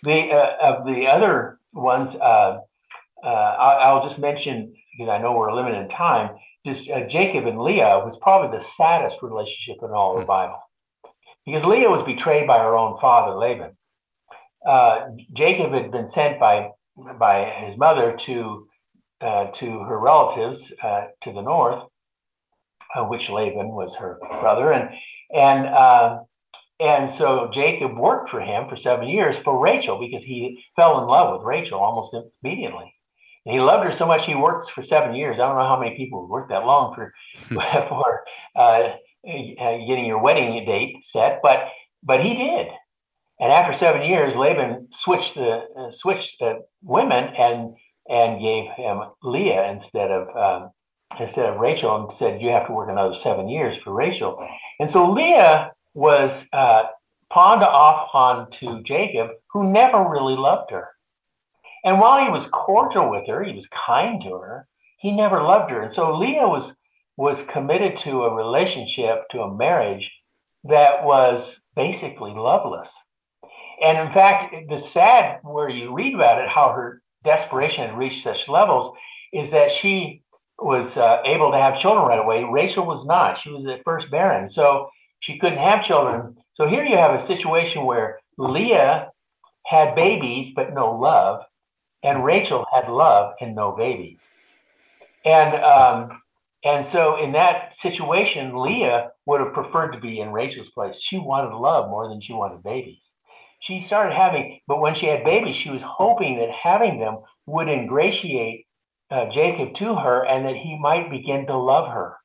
[0.03, 2.59] The uh, of the other ones, uh,
[3.23, 6.31] uh, I'll, I'll, just mention because I know we're limited in time.
[6.66, 10.27] Just uh, Jacob and Leah was probably the saddest relationship in all the hmm.
[10.27, 10.61] Bible,
[11.47, 13.77] because Leah was betrayed by her own father Laban.
[14.66, 16.71] Uh, Jacob had been sent by
[17.18, 18.66] by his mother to
[19.22, 21.85] uh, to her relatives uh, to the north,
[22.94, 24.90] uh, which Laban was her brother, and
[25.35, 26.20] and uh,
[26.80, 31.06] and so Jacob worked for him for seven years for Rachel because he fell in
[31.06, 32.92] love with Rachel almost immediately.
[33.46, 35.35] And he loved her so much he worked for seven years.
[35.35, 37.12] I don't know how many people work that long for
[37.48, 37.56] hmm.
[37.88, 38.24] for
[38.56, 41.68] uh, getting your wedding date set, but
[42.02, 42.68] but he did.
[43.40, 47.74] And after seven years, Laban switched the uh, switched the women and
[48.08, 50.70] and gave him Leah instead of um,
[51.20, 54.46] instead of Rachel, and said you have to work another seven years for Rachel.
[54.80, 56.84] And so Leah was uh,
[57.30, 60.88] pawned off onto Jacob, who never really loved her.
[61.84, 64.66] And while he was cordial with her, he was kind to her.
[64.98, 66.72] He never loved her, and so Leah was
[67.16, 70.10] was committed to a relationship, to a marriage
[70.64, 72.90] that was basically loveless.
[73.82, 78.22] And in fact, the sad where you read about it, how her desperation had reached
[78.22, 78.96] such levels
[79.32, 80.22] is that she
[80.58, 82.44] was uh, able to have children right away.
[82.44, 83.38] Rachel was not.
[83.42, 86.37] She was at first barren, so she couldn't have children.
[86.54, 89.11] So here you have a situation where Leah
[89.66, 91.42] had babies but no love,
[92.02, 94.18] and Rachel had love and no babies.
[95.24, 96.20] And um,
[96.64, 100.96] and so in that situation, Leah would have preferred to be in Rachel's place.
[101.00, 103.12] She wanted love more than she wanted babies
[103.62, 107.68] she started having, but when she had babies, she was hoping that having them would
[107.68, 108.66] ingratiate
[109.11, 112.16] uh, Jacob to her and that he might begin to love her.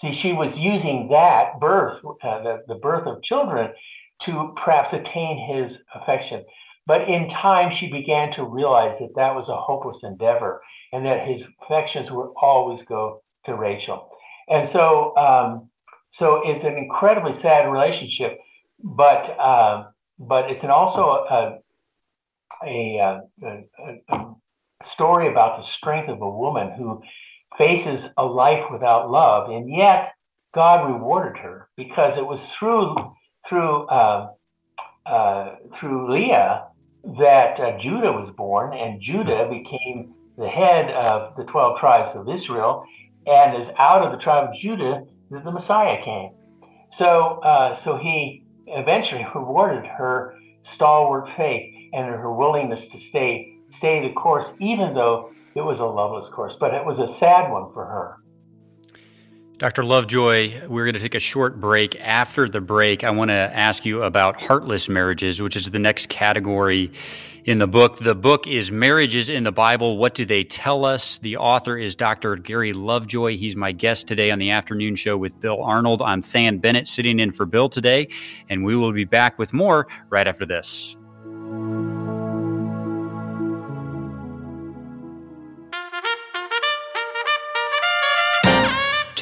[0.00, 3.70] See, she was using that birth, uh, the, the birth of children,
[4.22, 6.42] to perhaps attain his affection.
[6.86, 11.28] But in time, she began to realize that that was a hopeless endeavor and that
[11.28, 14.08] his affections would always go to Rachel.
[14.48, 15.70] And so, um,
[16.12, 18.38] so it's an incredibly sad relationship,
[18.82, 19.84] but uh,
[20.18, 21.58] but it's an also a,
[22.64, 23.20] a, a,
[24.10, 24.34] a,
[24.84, 27.00] story about the strength of a woman who
[27.56, 30.12] faces a life without love, and yet
[30.54, 32.96] God rewarded her because it was through
[33.48, 34.30] through uh,
[35.06, 36.66] uh, through Leah
[37.18, 42.28] that uh, Judah was born, and Judah became the head of the 12 tribes of
[42.28, 42.84] Israel,
[43.26, 46.30] and is out of the tribe of Judah that the Messiah came.
[46.92, 48.41] So, uh, so he
[48.72, 55.30] eventually rewarded her stalwart faith and her willingness to stay stay the course, even though
[55.54, 56.56] it was a loveless course.
[56.58, 58.16] But it was a sad one for her.
[59.62, 59.84] Dr.
[59.84, 61.94] Lovejoy, we're going to take a short break.
[62.00, 66.08] After the break, I want to ask you about heartless marriages, which is the next
[66.08, 66.90] category
[67.44, 67.98] in the book.
[67.98, 69.98] The book is Marriages in the Bible.
[69.98, 71.18] What do they tell us?
[71.18, 72.34] The author is Dr.
[72.34, 73.36] Gary Lovejoy.
[73.36, 76.02] He's my guest today on the afternoon show with Bill Arnold.
[76.02, 78.08] I'm Than Bennett sitting in for Bill today,
[78.48, 80.96] and we will be back with more right after this.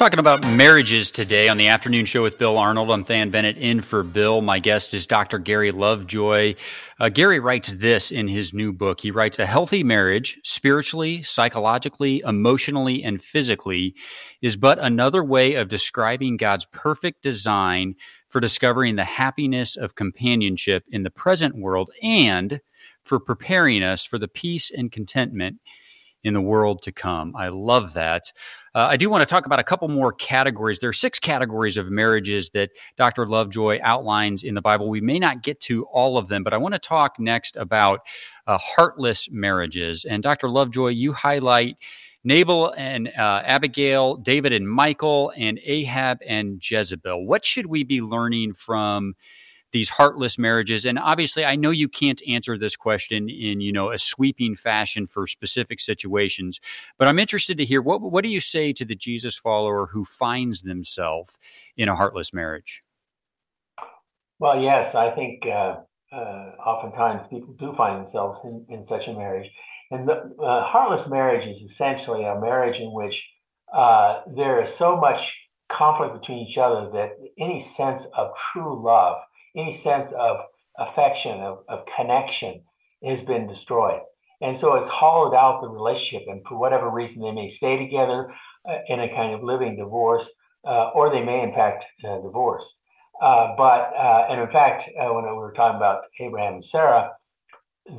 [0.01, 2.89] Talking about marriages today on the afternoon show with Bill Arnold.
[2.89, 4.41] I'm Than Bennett in for Bill.
[4.41, 5.37] My guest is Dr.
[5.37, 6.55] Gary Lovejoy.
[6.99, 8.99] Uh, Gary writes this in his new book.
[8.99, 13.93] He writes A healthy marriage, spiritually, psychologically, emotionally, and physically,
[14.41, 17.93] is but another way of describing God's perfect design
[18.27, 22.59] for discovering the happiness of companionship in the present world and
[23.03, 25.57] for preparing us for the peace and contentment
[26.23, 27.35] in the world to come.
[27.35, 28.31] I love that.
[28.73, 30.79] Uh, I do want to talk about a couple more categories.
[30.79, 33.27] There are six categories of marriages that Dr.
[33.27, 34.89] Lovejoy outlines in the Bible.
[34.89, 38.01] We may not get to all of them, but I want to talk next about
[38.47, 40.05] uh, heartless marriages.
[40.05, 40.47] And Dr.
[40.47, 41.77] Lovejoy, you highlight
[42.23, 47.25] Nabal and uh, Abigail, David and Michal, and Ahab and Jezebel.
[47.25, 49.15] What should we be learning from?
[49.71, 53.91] These heartless marriages and obviously i know you can't answer this question in you know
[53.91, 56.59] a sweeping fashion for specific situations
[56.97, 60.05] but i'm interested to hear what what do you say to the jesus follower who
[60.05, 61.37] finds themselves
[61.77, 62.83] in a heartless marriage?
[64.39, 65.77] Well yes i think uh,
[66.11, 69.49] uh, oftentimes people do find themselves in, in such a marriage
[69.91, 73.21] and the uh, heartless marriage is essentially a marriage in which
[73.73, 75.33] uh, there is so much
[75.69, 79.21] conflict between each other that any sense of true love
[79.55, 80.37] any sense of
[80.77, 82.61] affection, of, of connection
[83.03, 84.01] has been destroyed.
[84.41, 86.27] And so it's hollowed out the relationship.
[86.27, 88.33] And for whatever reason, they may stay together
[88.67, 90.27] uh, in a kind of living divorce,
[90.67, 92.65] uh, or they may, in fact, uh, divorce.
[93.21, 97.11] Uh, but, uh, and in fact, uh, when we were talking about Abraham and Sarah,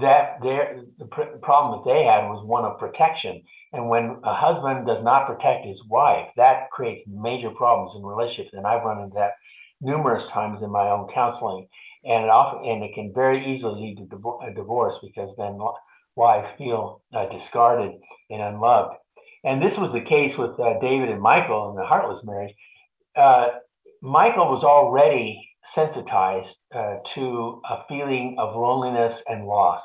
[0.00, 3.42] that their, the pr- problem that they had was one of protection.
[3.72, 8.50] And when a husband does not protect his wife, that creates major problems in relationships.
[8.52, 9.32] And I've run into that
[9.82, 11.66] numerous times in my own counseling,
[12.04, 15.58] and it often and it can very easily lead to a divorce because then
[16.16, 17.92] wives feel uh, discarded
[18.30, 18.96] and unloved.
[19.44, 22.54] And this was the case with uh, David and Michal in the heartless marriage.
[23.16, 23.48] Uh,
[24.00, 29.82] Michal was already sensitized uh, to a feeling of loneliness and loss.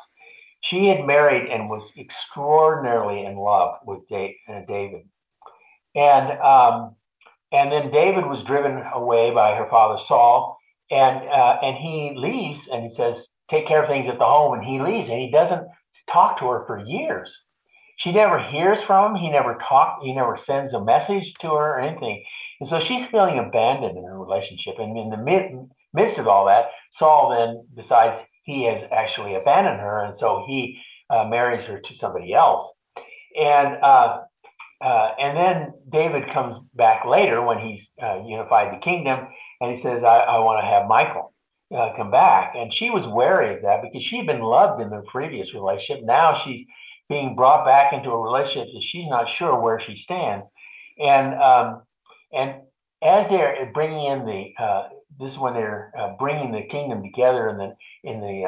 [0.62, 4.28] She had married and was extraordinarily in love with uh,
[4.68, 5.04] David.
[5.96, 6.96] And um,
[7.52, 10.58] and then David was driven away by her father Saul,
[10.92, 14.54] and uh, and he leaves and he says, "Take care of things at the home."
[14.58, 15.68] And he leaves, and he doesn't
[16.10, 17.32] talk to her for years.
[17.98, 19.22] She never hears from him.
[19.22, 20.00] He never talk.
[20.04, 22.24] He never sends a message to her or anything.
[22.60, 24.76] And so she's feeling abandoned in her relationship.
[24.78, 25.52] And in the mid,
[25.94, 30.80] midst of all that, Saul then decides he has actually abandoned her, and so he
[31.10, 32.72] uh, marries her to somebody else.
[33.40, 34.22] And uh,
[34.80, 39.28] uh, and then David comes back later when he's uh, unified the kingdom,
[39.60, 41.34] and he says, "I, I want to have Michal
[41.76, 45.04] uh, come back." And she was wary of that because she'd been loved in the
[45.08, 46.06] previous relationship.
[46.06, 46.66] Now she's
[47.10, 50.46] being brought back into a relationship that she's not sure where she stands.
[51.00, 51.82] And um,
[52.32, 52.56] and
[53.02, 54.90] as they're bringing in the uh,
[55.20, 58.44] this is when they're uh, bringing the kingdom together in the in the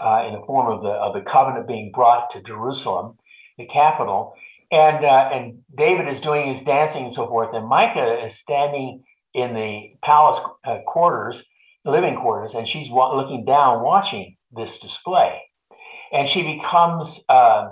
[0.00, 3.16] uh, in the form of the of the covenant being brought to Jerusalem,
[3.56, 4.34] the capital
[4.70, 9.04] and uh, and David is doing his dancing and so forth, and Michal is standing
[9.34, 11.36] in the palace uh, quarters,
[11.84, 15.42] living quarters, and she's wa- looking down, watching this display,
[16.12, 17.70] and she becomes uh,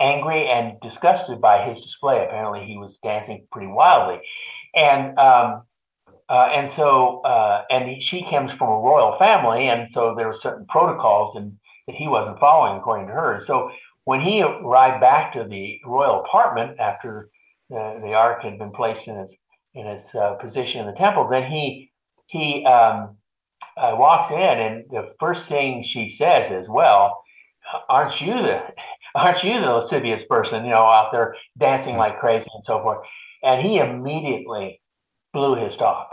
[0.00, 2.24] angry and disgusted by his display.
[2.24, 4.20] Apparently, he was dancing pretty wildly,
[4.74, 5.62] and um,
[6.28, 10.26] Uh, and so, uh, and he, she comes from a royal family, and so there
[10.26, 13.42] were certain protocols and that he wasn't following according to her.
[13.46, 13.70] So
[14.08, 17.28] when he arrived back to the royal apartment after
[17.68, 19.34] the, the ark had been placed in its
[19.74, 21.92] in its uh, position in the temple, then he
[22.26, 23.18] he um,
[23.76, 27.22] uh, walks in, and the first thing she says is, "Well,
[27.90, 28.62] aren't you the
[29.14, 30.64] aren't you the lascivious person?
[30.64, 33.06] You know, out there dancing like crazy and so forth."
[33.42, 34.80] And he immediately
[35.34, 36.12] blew his top,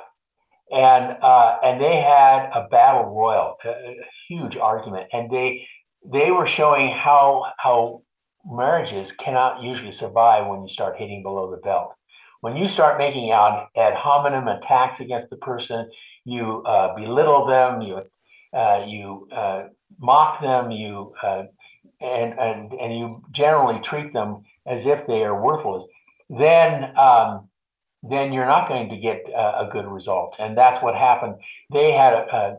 [0.69, 3.95] and uh, and they had a battle royal, a, a
[4.27, 5.65] huge argument, and they
[6.11, 8.01] they were showing how how
[8.45, 11.93] marriages cannot usually survive when you start hitting below the belt.
[12.41, 15.89] When you start making out ad hominem attacks against the person,
[16.25, 18.01] you uh, belittle them, you
[18.53, 19.63] uh, you uh,
[19.99, 21.43] mock them, you uh,
[22.01, 25.85] and and and you generally treat them as if they are worthless.
[26.29, 27.49] Then um,
[28.03, 31.35] then you're not going to get a, a good result, and that's what happened.
[31.73, 32.57] They had a,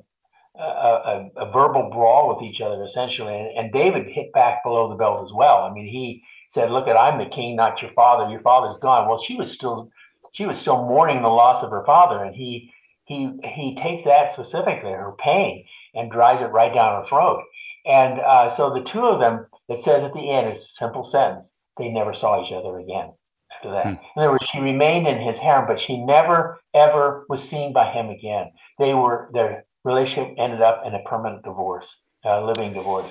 [0.59, 4.89] a, a, a verbal brawl with each other essentially, and, and David hit back below
[4.89, 5.63] the belt as well.
[5.63, 8.31] I mean, he said, "Look, at I'm the king, not your father.
[8.31, 9.91] Your father's gone." Well, she was still
[10.33, 12.73] she was still mourning the loss of her father, and he
[13.05, 17.43] he he takes that specifically, her pain, and drives it right down her throat.
[17.87, 21.05] And uh, so the two of them, it says at the end, is a simple
[21.05, 23.13] sentence: they never saw each other again
[23.57, 23.85] after that.
[23.85, 23.95] Hmm.
[24.17, 27.91] In other words, she remained in his harem, but she never ever was seen by
[27.91, 28.51] him again.
[28.79, 31.87] They were their relationship ended up in a permanent divorce,
[32.25, 33.11] uh, living divorce.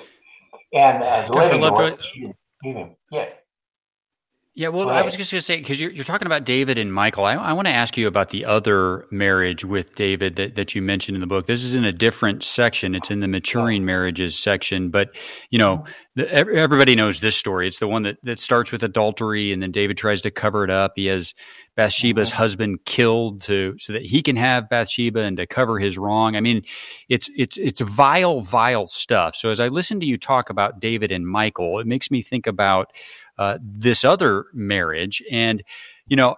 [0.72, 1.94] And uh, living divorce,
[3.10, 3.32] yes.
[4.58, 4.96] Yeah, well, right.
[4.96, 7.26] I was just going to say because you're, you're talking about David and Michal.
[7.26, 10.80] I, I want to ask you about the other marriage with David that, that you
[10.80, 11.44] mentioned in the book.
[11.44, 12.94] This is in a different section.
[12.94, 14.88] It's in the maturing marriages section.
[14.88, 15.14] But
[15.50, 15.84] you know,
[16.14, 17.68] the, everybody knows this story.
[17.68, 20.70] It's the one that, that starts with adultery, and then David tries to cover it
[20.70, 20.92] up.
[20.96, 21.34] He has
[21.76, 22.38] Bathsheba's mm-hmm.
[22.38, 26.34] husband killed to so that he can have Bathsheba and to cover his wrong.
[26.34, 26.62] I mean,
[27.10, 29.36] it's it's it's vile, vile stuff.
[29.36, 32.46] So as I listen to you talk about David and Michal, it makes me think
[32.46, 32.94] about
[33.38, 35.22] uh, this other marriage.
[35.30, 35.62] And,
[36.06, 36.36] you know,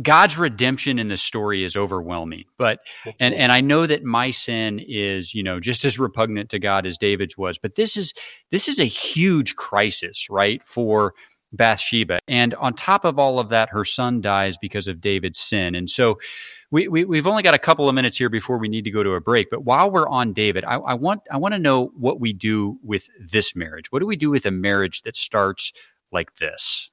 [0.00, 2.44] God's redemption in the story is overwhelming.
[2.56, 2.80] But
[3.20, 6.86] and and I know that my sin is, you know, just as repugnant to God
[6.86, 8.14] as David's was, but this is
[8.50, 10.62] this is a huge crisis, right?
[10.62, 11.12] For
[11.52, 12.20] Bathsheba.
[12.26, 15.74] And on top of all of that, her son dies because of David's sin.
[15.74, 16.18] And so
[16.70, 19.02] we, we have only got a couple of minutes here before we need to go
[19.02, 19.50] to a break.
[19.50, 22.78] But while we're on David, I, I want I want to know what we do
[22.82, 23.92] with this marriage.
[23.92, 25.74] What do we do with a marriage that starts
[26.12, 26.90] like this?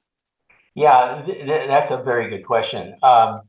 [0.76, 2.96] Yeah, th- th- that's a very good question.
[3.04, 3.42] Um,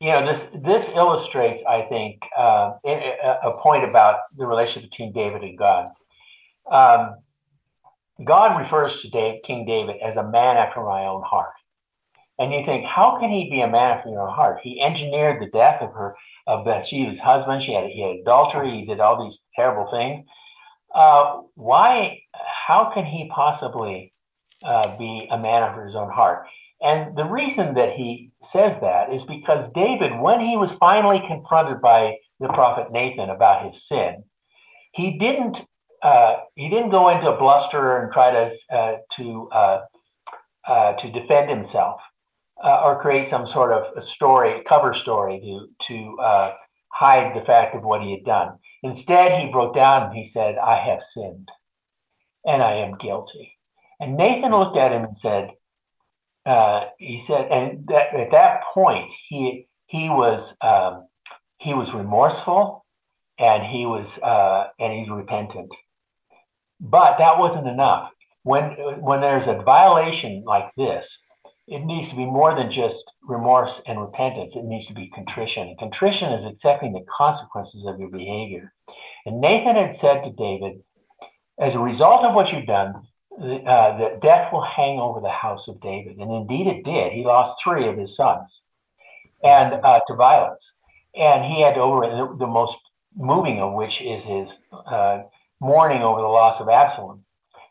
[0.00, 5.12] you know, this this illustrates, I think, uh, a, a, point about the relationship between
[5.12, 5.90] David and God.
[6.70, 7.16] Um,
[8.24, 11.52] God refers to Dave, King David as a man after my own heart.
[12.38, 14.60] And you think, how can he be a man after your own heart?
[14.62, 16.14] He engineered the death of her,
[16.46, 17.62] of Bathsheba's husband.
[17.62, 18.80] She had, he had adultery.
[18.80, 20.26] He did all these terrible things.
[20.94, 22.20] Uh, why?
[22.66, 24.12] How can he possibly
[24.66, 26.46] uh, be a man after his own heart.
[26.82, 31.80] And the reason that he says that is because David, when he was finally confronted
[31.80, 34.24] by the prophet Nathan about his sin,
[34.92, 35.64] he didn't
[36.02, 39.80] uh, he didn't go into a bluster and try to uh, to uh,
[40.68, 42.00] uh to defend himself
[42.62, 46.16] uh, or create some sort of a story cover story to to
[46.92, 48.58] hide the fact of what he had done.
[48.82, 51.50] Instead, he broke down and he said, "I have sinned,
[52.44, 53.55] and I am guilty."
[54.00, 55.50] And Nathan looked at him and said,
[56.44, 61.06] uh, he said, and that, at that point, he he was um,
[61.58, 62.84] he was remorseful,
[63.38, 65.72] and he was uh, and he's repentant.
[66.78, 68.10] But that wasn't enough.
[68.44, 68.64] When
[69.00, 71.18] when there's a violation like this,
[71.66, 74.54] it needs to be more than just remorse and repentance.
[74.54, 75.66] It needs to be contrition.
[75.68, 78.72] And contrition is accepting the consequences of your behavior.
[79.24, 80.82] And Nathan had said to David,
[81.58, 82.94] as a result of what you've done,
[83.38, 86.16] uh, that death will hang over the house of David.
[86.18, 87.12] And indeed it did.
[87.12, 88.62] He lost three of his sons
[89.44, 90.72] and uh, to violence.
[91.14, 92.76] And he had to over the, most
[93.16, 95.22] moving of which is his uh,
[95.60, 97.24] mourning over the loss of Absalom,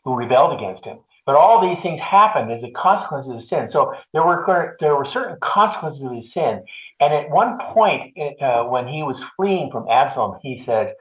[0.04, 0.98] who rebelled against him.
[1.24, 3.68] But all these things happened as a consequence of his sin.
[3.70, 6.62] So there were there were certain consequences of his sin.
[7.00, 10.94] And at one point, uh, when he was fleeing from Absalom, he said,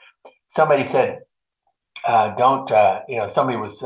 [0.50, 1.20] somebody said,
[2.08, 2.68] uh, "Don't,"
[3.08, 3.78] you know, somebody was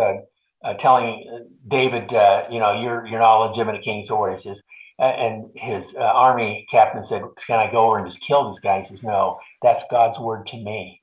[0.63, 4.05] uh, telling David, uh, you know, you're you're not a legitimate king.
[4.05, 4.61] So what he says,
[4.99, 8.81] and his uh, army captain said, "Can I go over and just kill this guy?"
[8.81, 11.01] He says, "No, that's God's word to me."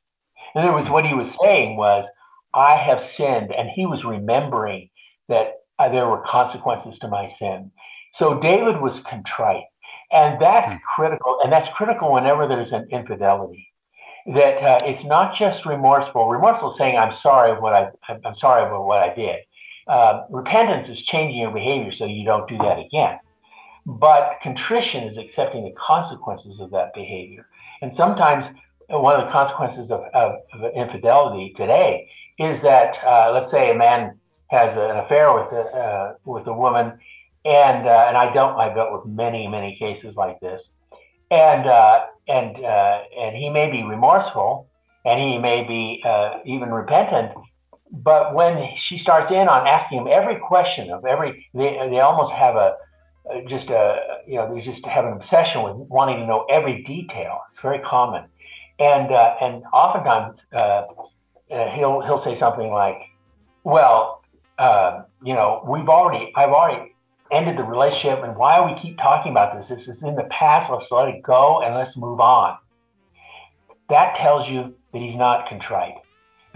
[0.54, 2.07] In other words, what he was saying was,
[2.54, 4.90] "I have sinned," and he was remembering
[5.28, 7.70] that uh, there were consequences to my sin.
[8.12, 9.64] So David was contrite.
[10.12, 10.78] And that's hmm.
[10.94, 11.38] critical.
[11.42, 13.68] And that's critical whenever there's an infidelity.
[14.26, 16.28] That uh, it's not just remorseful.
[16.28, 17.90] Remorseful saying, I'm sorry what I,
[18.24, 19.40] I'm sorry about what I did.
[19.87, 23.18] Uh, repentance is changing your behavior so you don't do that again.
[23.87, 27.47] But contrition is accepting the consequences of that behavior.
[27.82, 28.47] And sometimes
[28.89, 32.09] one of the consequences of, of, of infidelity today
[32.39, 34.18] is that, uh, let's say, a man
[34.49, 36.99] has an affair with a, uh, with a woman,
[37.45, 38.59] and uh, and I don't.
[38.59, 40.70] I've dealt with many many cases like this,
[41.30, 44.68] and uh, and uh, and he may be remorseful,
[45.05, 47.32] and he may be uh, even repentant,
[47.91, 52.32] but when she starts in on asking him every question of every, they, they almost
[52.32, 52.76] have a
[53.49, 57.41] just a you know they just have an obsession with wanting to know every detail.
[57.51, 58.24] It's very common,
[58.78, 60.82] and uh, and oftentimes uh,
[61.51, 62.99] uh, he'll he'll say something like,
[63.64, 64.22] "Well,
[64.59, 66.95] uh, you know, we've already I've already
[67.32, 69.68] ended the relationship, and why we keep talking about this?
[69.68, 70.70] This is in the past.
[70.70, 72.57] Let's let it go and let's move on."
[73.89, 75.95] That tells you that he's not contrite,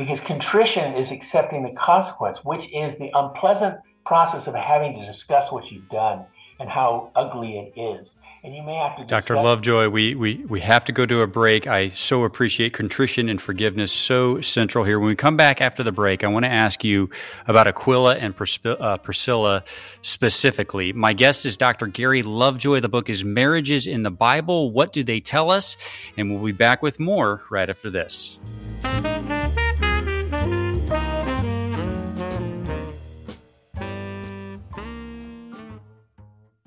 [0.00, 3.76] because contrition is accepting the consequence, which is the unpleasant
[4.06, 6.24] process of having to discuss what you've done
[6.58, 8.08] and how ugly it is.
[8.42, 9.04] And you may have to.
[9.04, 9.36] Dr.
[9.36, 11.66] Lovejoy, we, we, we have to go to a break.
[11.66, 14.98] I so appreciate contrition and forgiveness, so central here.
[14.98, 17.10] When we come back after the break, I want to ask you
[17.46, 18.34] about Aquila and
[18.64, 19.62] uh, Priscilla
[20.00, 20.94] specifically.
[20.94, 21.88] My guest is Dr.
[21.88, 22.80] Gary Lovejoy.
[22.80, 24.70] The book is Marriages in the Bible.
[24.70, 25.76] What do they tell us?
[26.16, 28.38] And we'll be back with more right after this.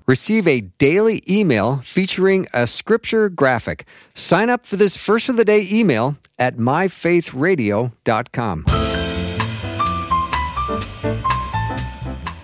[0.06, 3.86] Receive a daily email featuring a scripture graphic.
[4.14, 8.66] Sign up for this first of the day email at myfaithradio.com.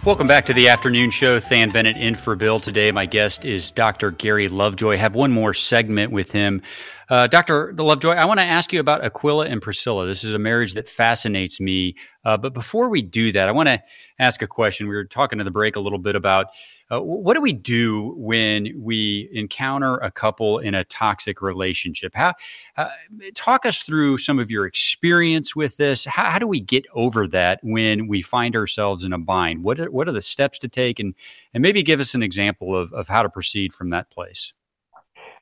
[0.05, 1.39] Welcome back to the afternoon show.
[1.39, 2.59] Than Bennett in for Bill.
[2.59, 4.11] Today, my guest is Dr.
[4.11, 4.93] Gary Lovejoy.
[4.93, 6.61] I have one more segment with him.
[7.09, 7.73] Uh, Dr.
[7.77, 10.07] Lovejoy, I want to ask you about Aquila and Priscilla.
[10.07, 11.95] This is a marriage that fascinates me.
[12.23, 13.81] Uh, but before we do that, I want to
[14.19, 14.87] ask a question.
[14.87, 16.47] We were talking to the break a little bit about
[16.91, 22.15] uh, what do we do when we encounter a couple in a toxic relationship?
[22.15, 22.33] How
[22.77, 22.89] uh,
[23.35, 26.05] talk us through some of your experience with this.
[26.05, 29.63] How, how, do we get over that when we find ourselves in a bind?
[29.63, 31.13] What are, what are the steps to take, and
[31.53, 34.53] and maybe give us an example of of how to proceed from that place.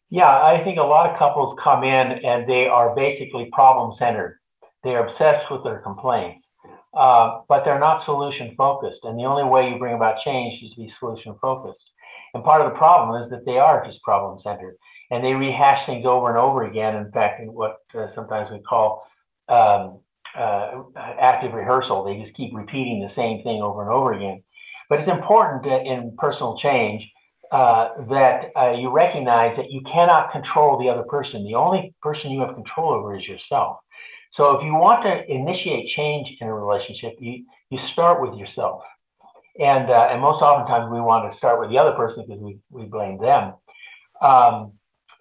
[0.09, 4.39] Yeah, I think a lot of couples come in and they are basically problem centered.
[4.83, 6.47] They're obsessed with their complaints
[6.97, 9.01] uh, but they're not solution focused.
[9.03, 11.91] And the only way you bring about change is to be solution focused.
[12.33, 14.77] And part of the problem is that they are just problem centered
[15.11, 16.95] and they rehash things over and over again.
[16.95, 19.07] In fact, in what uh, sometimes we call
[19.47, 19.99] um,
[20.35, 20.83] uh,
[21.19, 24.43] active rehearsal, they just keep repeating the same thing over and over again.
[24.89, 27.09] But it's important in personal change
[27.51, 31.45] uh, that uh, you recognize that you cannot control the other person.
[31.45, 33.77] The only person you have control over is yourself.
[34.37, 38.83] So if you want to initiate change in a relationship, you, you start with yourself.
[39.59, 42.59] And, uh, and most oftentimes we want to start with the other person because we,
[42.69, 43.55] we blame them.
[44.21, 44.73] Um,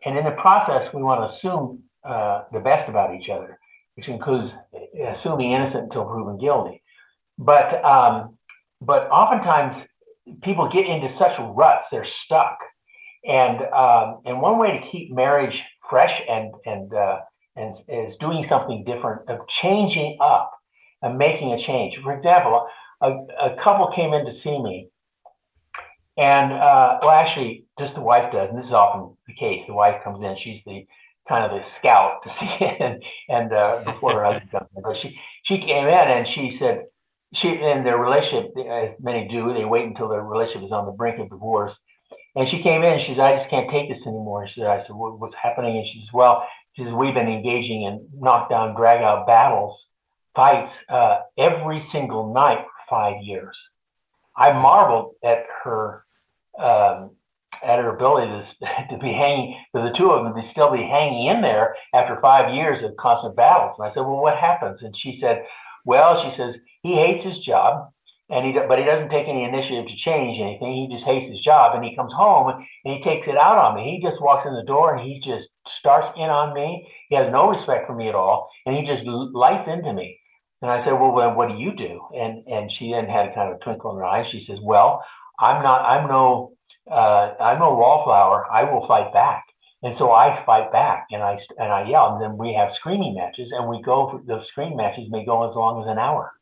[0.04, 3.58] and in the process, we want to assume uh, the best about each other,
[3.94, 4.52] which includes
[5.02, 6.82] assuming innocent until proven guilty.
[7.38, 8.36] But, um,
[8.82, 9.82] but oftentimes
[10.42, 12.58] people get into such ruts, they're stuck.
[13.26, 17.20] And, um, and one way to keep marriage fresh and, and uh,
[17.56, 20.52] and is doing something different, of changing up
[21.02, 21.98] and making a change.
[22.02, 22.66] For example,
[23.00, 24.88] a, a couple came in to see me,
[26.16, 29.64] and uh, well, actually, just the wife does, and this is often the case.
[29.66, 30.86] The wife comes in; she's the
[31.28, 34.82] kind of the scout to see it, and, uh, before her husband comes in.
[34.82, 36.84] But she she came in and she said
[37.34, 40.92] she in their relationship, as many do, they wait until their relationship is on the
[40.92, 41.76] brink of divorce.
[42.34, 44.42] And she came in and she said, I just can't take this anymore.
[44.42, 45.78] And She said, I said, what's happening?
[45.78, 46.46] And she says, well,
[46.76, 49.86] because we've been engaging in knockdown, drag out battles,
[50.34, 53.56] fights uh, every single night for five years.
[54.36, 56.04] I marveled at her
[56.58, 57.10] um,
[57.62, 60.82] at her ability to, to be hanging for the two of them to still be
[60.82, 63.76] hanging in there after five years of constant battles.
[63.78, 65.44] And I said, "Well, what happens?" And she said,
[65.84, 67.90] "Well, she says he hates his job
[68.28, 70.72] and he but he doesn't take any initiative to change anything.
[70.72, 72.48] He just hates his job, and he comes home
[72.84, 73.96] and he takes it out on me.
[73.96, 76.88] He just walks in the door and he just starts in on me.
[77.08, 80.18] He has no respect for me at all, and he just lights into me.
[80.62, 83.50] And I said, "Well, what do you do?" And and she then had a kind
[83.50, 84.26] of a twinkle in her eyes.
[84.28, 85.04] She says, "Well,
[85.38, 85.82] I'm not.
[85.82, 86.52] I'm no.
[86.90, 88.46] Uh, I'm no wallflower.
[88.50, 89.44] I will fight back."
[89.82, 93.14] And so I fight back and I and I yell, and then we have screaming
[93.14, 94.20] matches, and we go.
[94.26, 96.32] The screaming matches may go as long as an hour.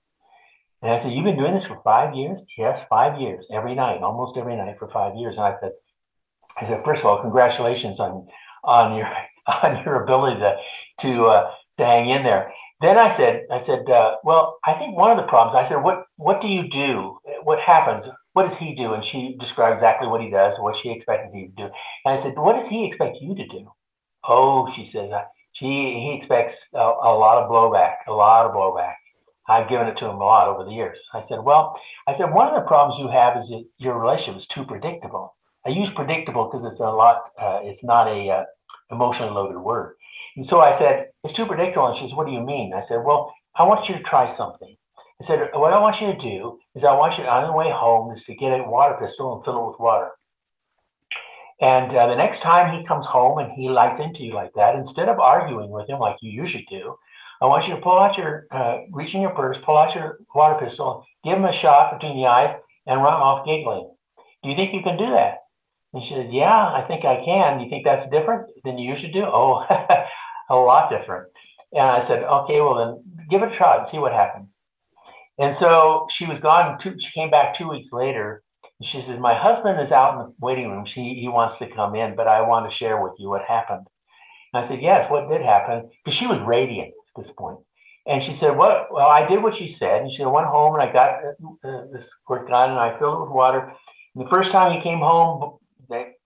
[0.84, 2.42] And I said, You've been doing this for five years?
[2.58, 5.36] Yes, five years, every night, almost every night for five years.
[5.36, 5.72] And I said,
[6.58, 8.28] I said, first of all, congratulations on
[8.62, 9.08] on your
[9.46, 10.56] on your ability to
[11.00, 12.52] to uh, to hang in there.
[12.82, 15.56] Then I said, I said, uh, well, I think one of the problems.
[15.56, 17.18] I said, what what do you do?
[17.44, 18.06] What happens?
[18.34, 18.92] What does he do?
[18.92, 21.70] And she described exactly what he does, what she expected him to do.
[22.04, 23.70] And I said, what does he expect you to do?
[24.28, 25.10] Oh, she says,
[25.54, 28.96] she he expects a, a lot of blowback, a lot of blowback.
[29.48, 30.98] I've given it to him a lot over the years.
[31.12, 34.38] I said, well, I said one of the problems you have is that your relationship
[34.38, 35.36] is too predictable.
[35.66, 37.24] I use predictable because it's a lot.
[37.40, 38.44] Uh, it's not a uh,
[38.90, 39.96] emotionally loaded word.
[40.36, 41.86] And so I said, it's too predictable.
[41.86, 42.72] And she says, what do you mean?
[42.74, 44.76] I said, well, I want you to try something.
[45.22, 47.70] I said, what I want you to do is I want you on the way
[47.70, 50.10] home is to get a water pistol and fill it with water.
[51.60, 54.74] And uh, the next time he comes home and he lights into you like that,
[54.74, 56.96] instead of arguing with him like you usually do,
[57.44, 60.18] I want you to pull out your, uh, reach in your purse, pull out your
[60.34, 63.94] water pistol, give him a shot between the eyes, and run off giggling.
[64.42, 65.40] Do you think you can do that?
[65.92, 67.60] And she said, Yeah, I think I can.
[67.60, 69.24] You think that's different than you usually do?
[69.26, 69.62] Oh,
[70.50, 71.28] a lot different.
[71.74, 74.48] And I said, Okay, well, then give it a try and see what happens.
[75.38, 76.78] And so she was gone.
[76.78, 78.42] Two, she came back two weeks later.
[78.80, 80.86] And she said, My husband is out in the waiting room.
[80.86, 83.86] She, he wants to come in, but I want to share with you what happened.
[84.54, 85.90] And I said, Yes, what did happen?
[86.02, 87.58] Because she was radiant this point.
[88.06, 88.92] And she said, "What?
[88.92, 91.24] Well, I did what she said." And she went home, and I got
[91.64, 93.72] uh, this squirt gun, and I filled it with water.
[94.14, 95.58] And the first time he came home,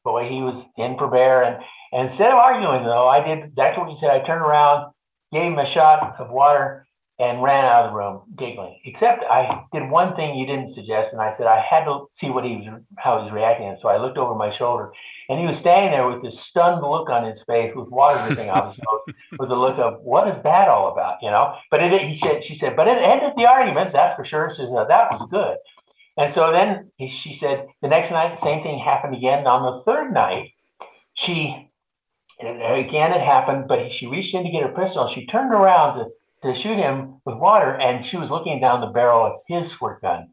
[0.08, 1.42] boy, he was in for bear.
[1.42, 1.62] And,
[1.92, 4.10] and instead of arguing, though, I did exactly what he said.
[4.10, 4.92] I turned around,
[5.32, 6.86] gave him a shot of water,
[7.20, 8.78] and ran out of the room giggling.
[8.84, 12.30] Except I did one thing you didn't suggest, and I said I had to see
[12.30, 13.68] what he was, how he was reacting.
[13.68, 14.92] And so I looked over my shoulder,
[15.28, 18.50] and he was standing there with this stunned look on his face, with water dripping
[18.50, 21.56] out his nose, with the look of "What is that all about?" You know.
[21.70, 23.92] But it, he said, she said, but it ended the argument.
[23.92, 24.52] That's for sure.
[24.54, 25.56] So that was good.
[26.18, 29.40] And so then he, she said the next night, the same thing happened again.
[29.40, 30.52] And on the third night,
[31.14, 31.68] she
[32.40, 35.12] again it happened, but she reached in to get her pistol.
[35.12, 36.06] She turned around to
[36.42, 40.00] to shoot him with water, and she was looking down the barrel of his squirt
[40.02, 40.32] gun.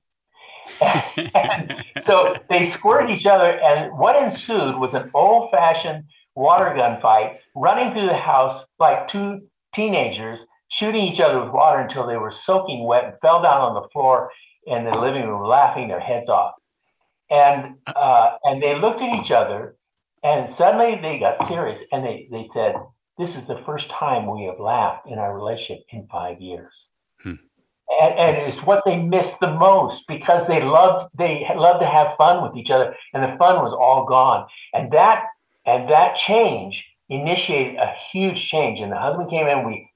[2.01, 6.03] so they squirted each other, and what ensued was an old fashioned
[6.35, 9.41] water gun fight running through the house like two
[9.73, 10.39] teenagers
[10.69, 13.87] shooting each other with water until they were soaking wet and fell down on the
[13.89, 14.29] floor
[14.65, 16.53] in the living room laughing their heads off.
[17.29, 19.75] And uh, and they looked at each other,
[20.23, 22.75] and suddenly they got serious, and they they said,
[23.17, 26.73] this is the first time we have laughed in our relationship in five years.
[27.21, 27.33] Hmm.
[28.01, 32.17] And, and it's what they missed the most because they loved they loved to have
[32.17, 34.47] fun with each other, and the fun was all gone.
[34.73, 35.25] And that
[35.65, 38.79] and that change initiated a huge change.
[38.79, 39.89] And the husband came in, we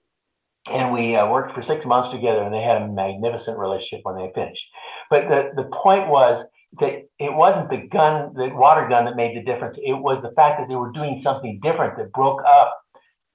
[0.68, 4.16] and we uh, worked for six months together, and they had a magnificent relationship when
[4.16, 4.66] they finished.
[5.10, 6.46] But the the point was
[6.80, 9.78] that it wasn't the gun, the water gun, that made the difference.
[9.84, 12.79] It was the fact that they were doing something different that broke up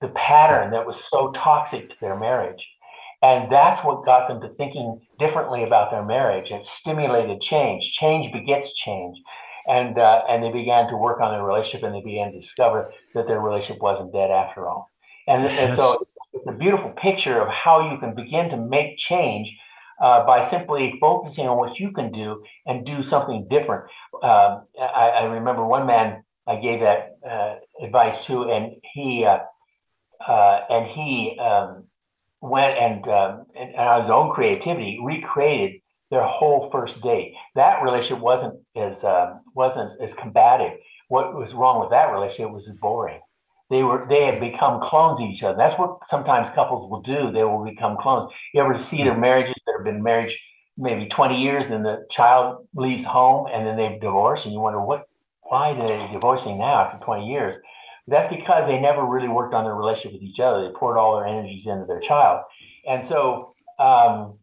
[0.04, 2.62] the pattern that was so toxic to their marriage.
[3.22, 6.50] And that's what got them to thinking differently about their marriage.
[6.50, 7.92] It stimulated change.
[7.92, 9.16] Change begets change.
[9.66, 12.92] And, uh, and they began to work on their relationship and they began to discover
[13.14, 14.90] that their relationship wasn't dead after all.
[15.26, 19.50] And, and so it's a beautiful picture of how you can begin to make change
[20.02, 23.84] uh, by simply focusing on what you can do and do something different.
[24.22, 29.24] Uh, I, I, remember one man I gave that uh, advice to, and he
[30.26, 31.84] uh, and he um,
[32.40, 37.34] went and, um, and, on his own creativity recreated their whole first date.
[37.54, 40.78] That relationship wasn't as uh, wasn't as combative.
[41.08, 43.20] What was wrong with that relationship was boring.
[43.70, 45.56] They were they had become clones of each other.
[45.56, 47.32] That's what sometimes couples will do.
[47.32, 48.32] They will become clones.
[48.52, 50.36] You ever see their marriages that have been married
[50.76, 54.80] maybe 20 years and the child leaves home and then they've divorced and you wonder
[54.80, 55.06] what
[55.42, 57.56] why are divorcing now after 20 years
[58.06, 60.64] that's because they never really worked on their relationship with each other.
[60.64, 62.42] They poured all their energies into their child.
[62.86, 64.38] And so um,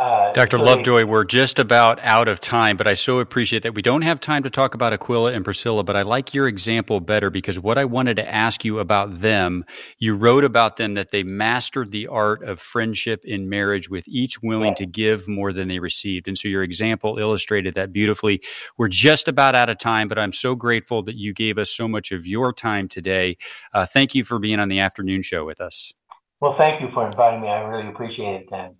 [0.00, 0.56] uh, Dr.
[0.56, 4.00] So Lovejoy, we're just about out of time, but I so appreciate that we don't
[4.00, 7.60] have time to talk about Aquila and Priscilla, but I like your example better because
[7.60, 9.64] what I wanted to ask you about them,
[9.98, 14.42] you wrote about them that they mastered the art of friendship in marriage with each
[14.42, 16.28] willing to give more than they received.
[16.28, 18.40] And so your example illustrated that beautifully.
[18.78, 21.86] We're just about out of time, but I'm so grateful that you gave us so
[21.86, 23.36] much of your time today.
[23.74, 25.92] Uh, thank you for being on the afternoon show with us.
[26.40, 27.48] Well, thank you for inviting me.
[27.48, 28.76] I really appreciate it, Dan.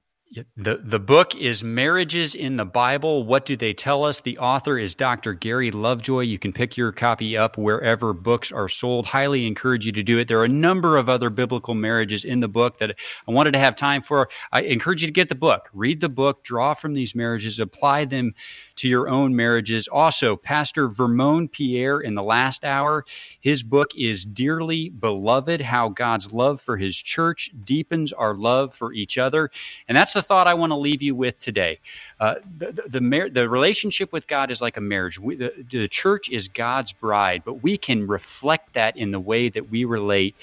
[0.57, 3.24] The, the book is Marriages in the Bible.
[3.24, 4.20] What do they tell us?
[4.20, 5.33] The author is Dr.
[5.33, 6.20] Gary Lovejoy.
[6.20, 9.07] You can pick your copy up wherever books are sold.
[9.07, 10.28] Highly encourage you to do it.
[10.28, 13.59] There are a number of other biblical marriages in the book that I wanted to
[13.59, 14.28] have time for.
[14.53, 18.05] I encourage you to get the book, read the book, draw from these marriages, apply
[18.05, 18.33] them
[18.76, 19.89] to your own marriages.
[19.89, 23.05] Also, Pastor Vermon Pierre in the last hour,
[23.41, 28.93] his book is Dearly Beloved How God's Love for His Church Deepens Our Love for
[28.93, 29.51] Each Other.
[29.89, 31.78] And that's the thought I want to leave you with today.
[32.18, 35.18] Uh, the, the, the, the, relationship with God is like a marriage.
[35.18, 39.48] We, the, the church is God's bride, but we can reflect that in the way
[39.48, 40.36] that we relate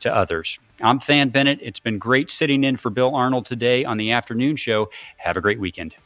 [0.00, 0.58] to others.
[0.80, 1.58] I'm Than Bennett.
[1.62, 4.90] It's been great sitting in for Bill Arnold today on the afternoon show.
[5.16, 5.96] Have a great weekend.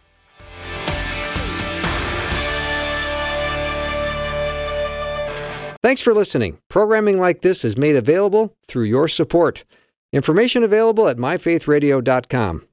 [5.83, 6.59] Thanks for listening.
[6.69, 9.65] Programming like this is made available through your support.
[10.13, 12.65] Information available at myfaithradio.com.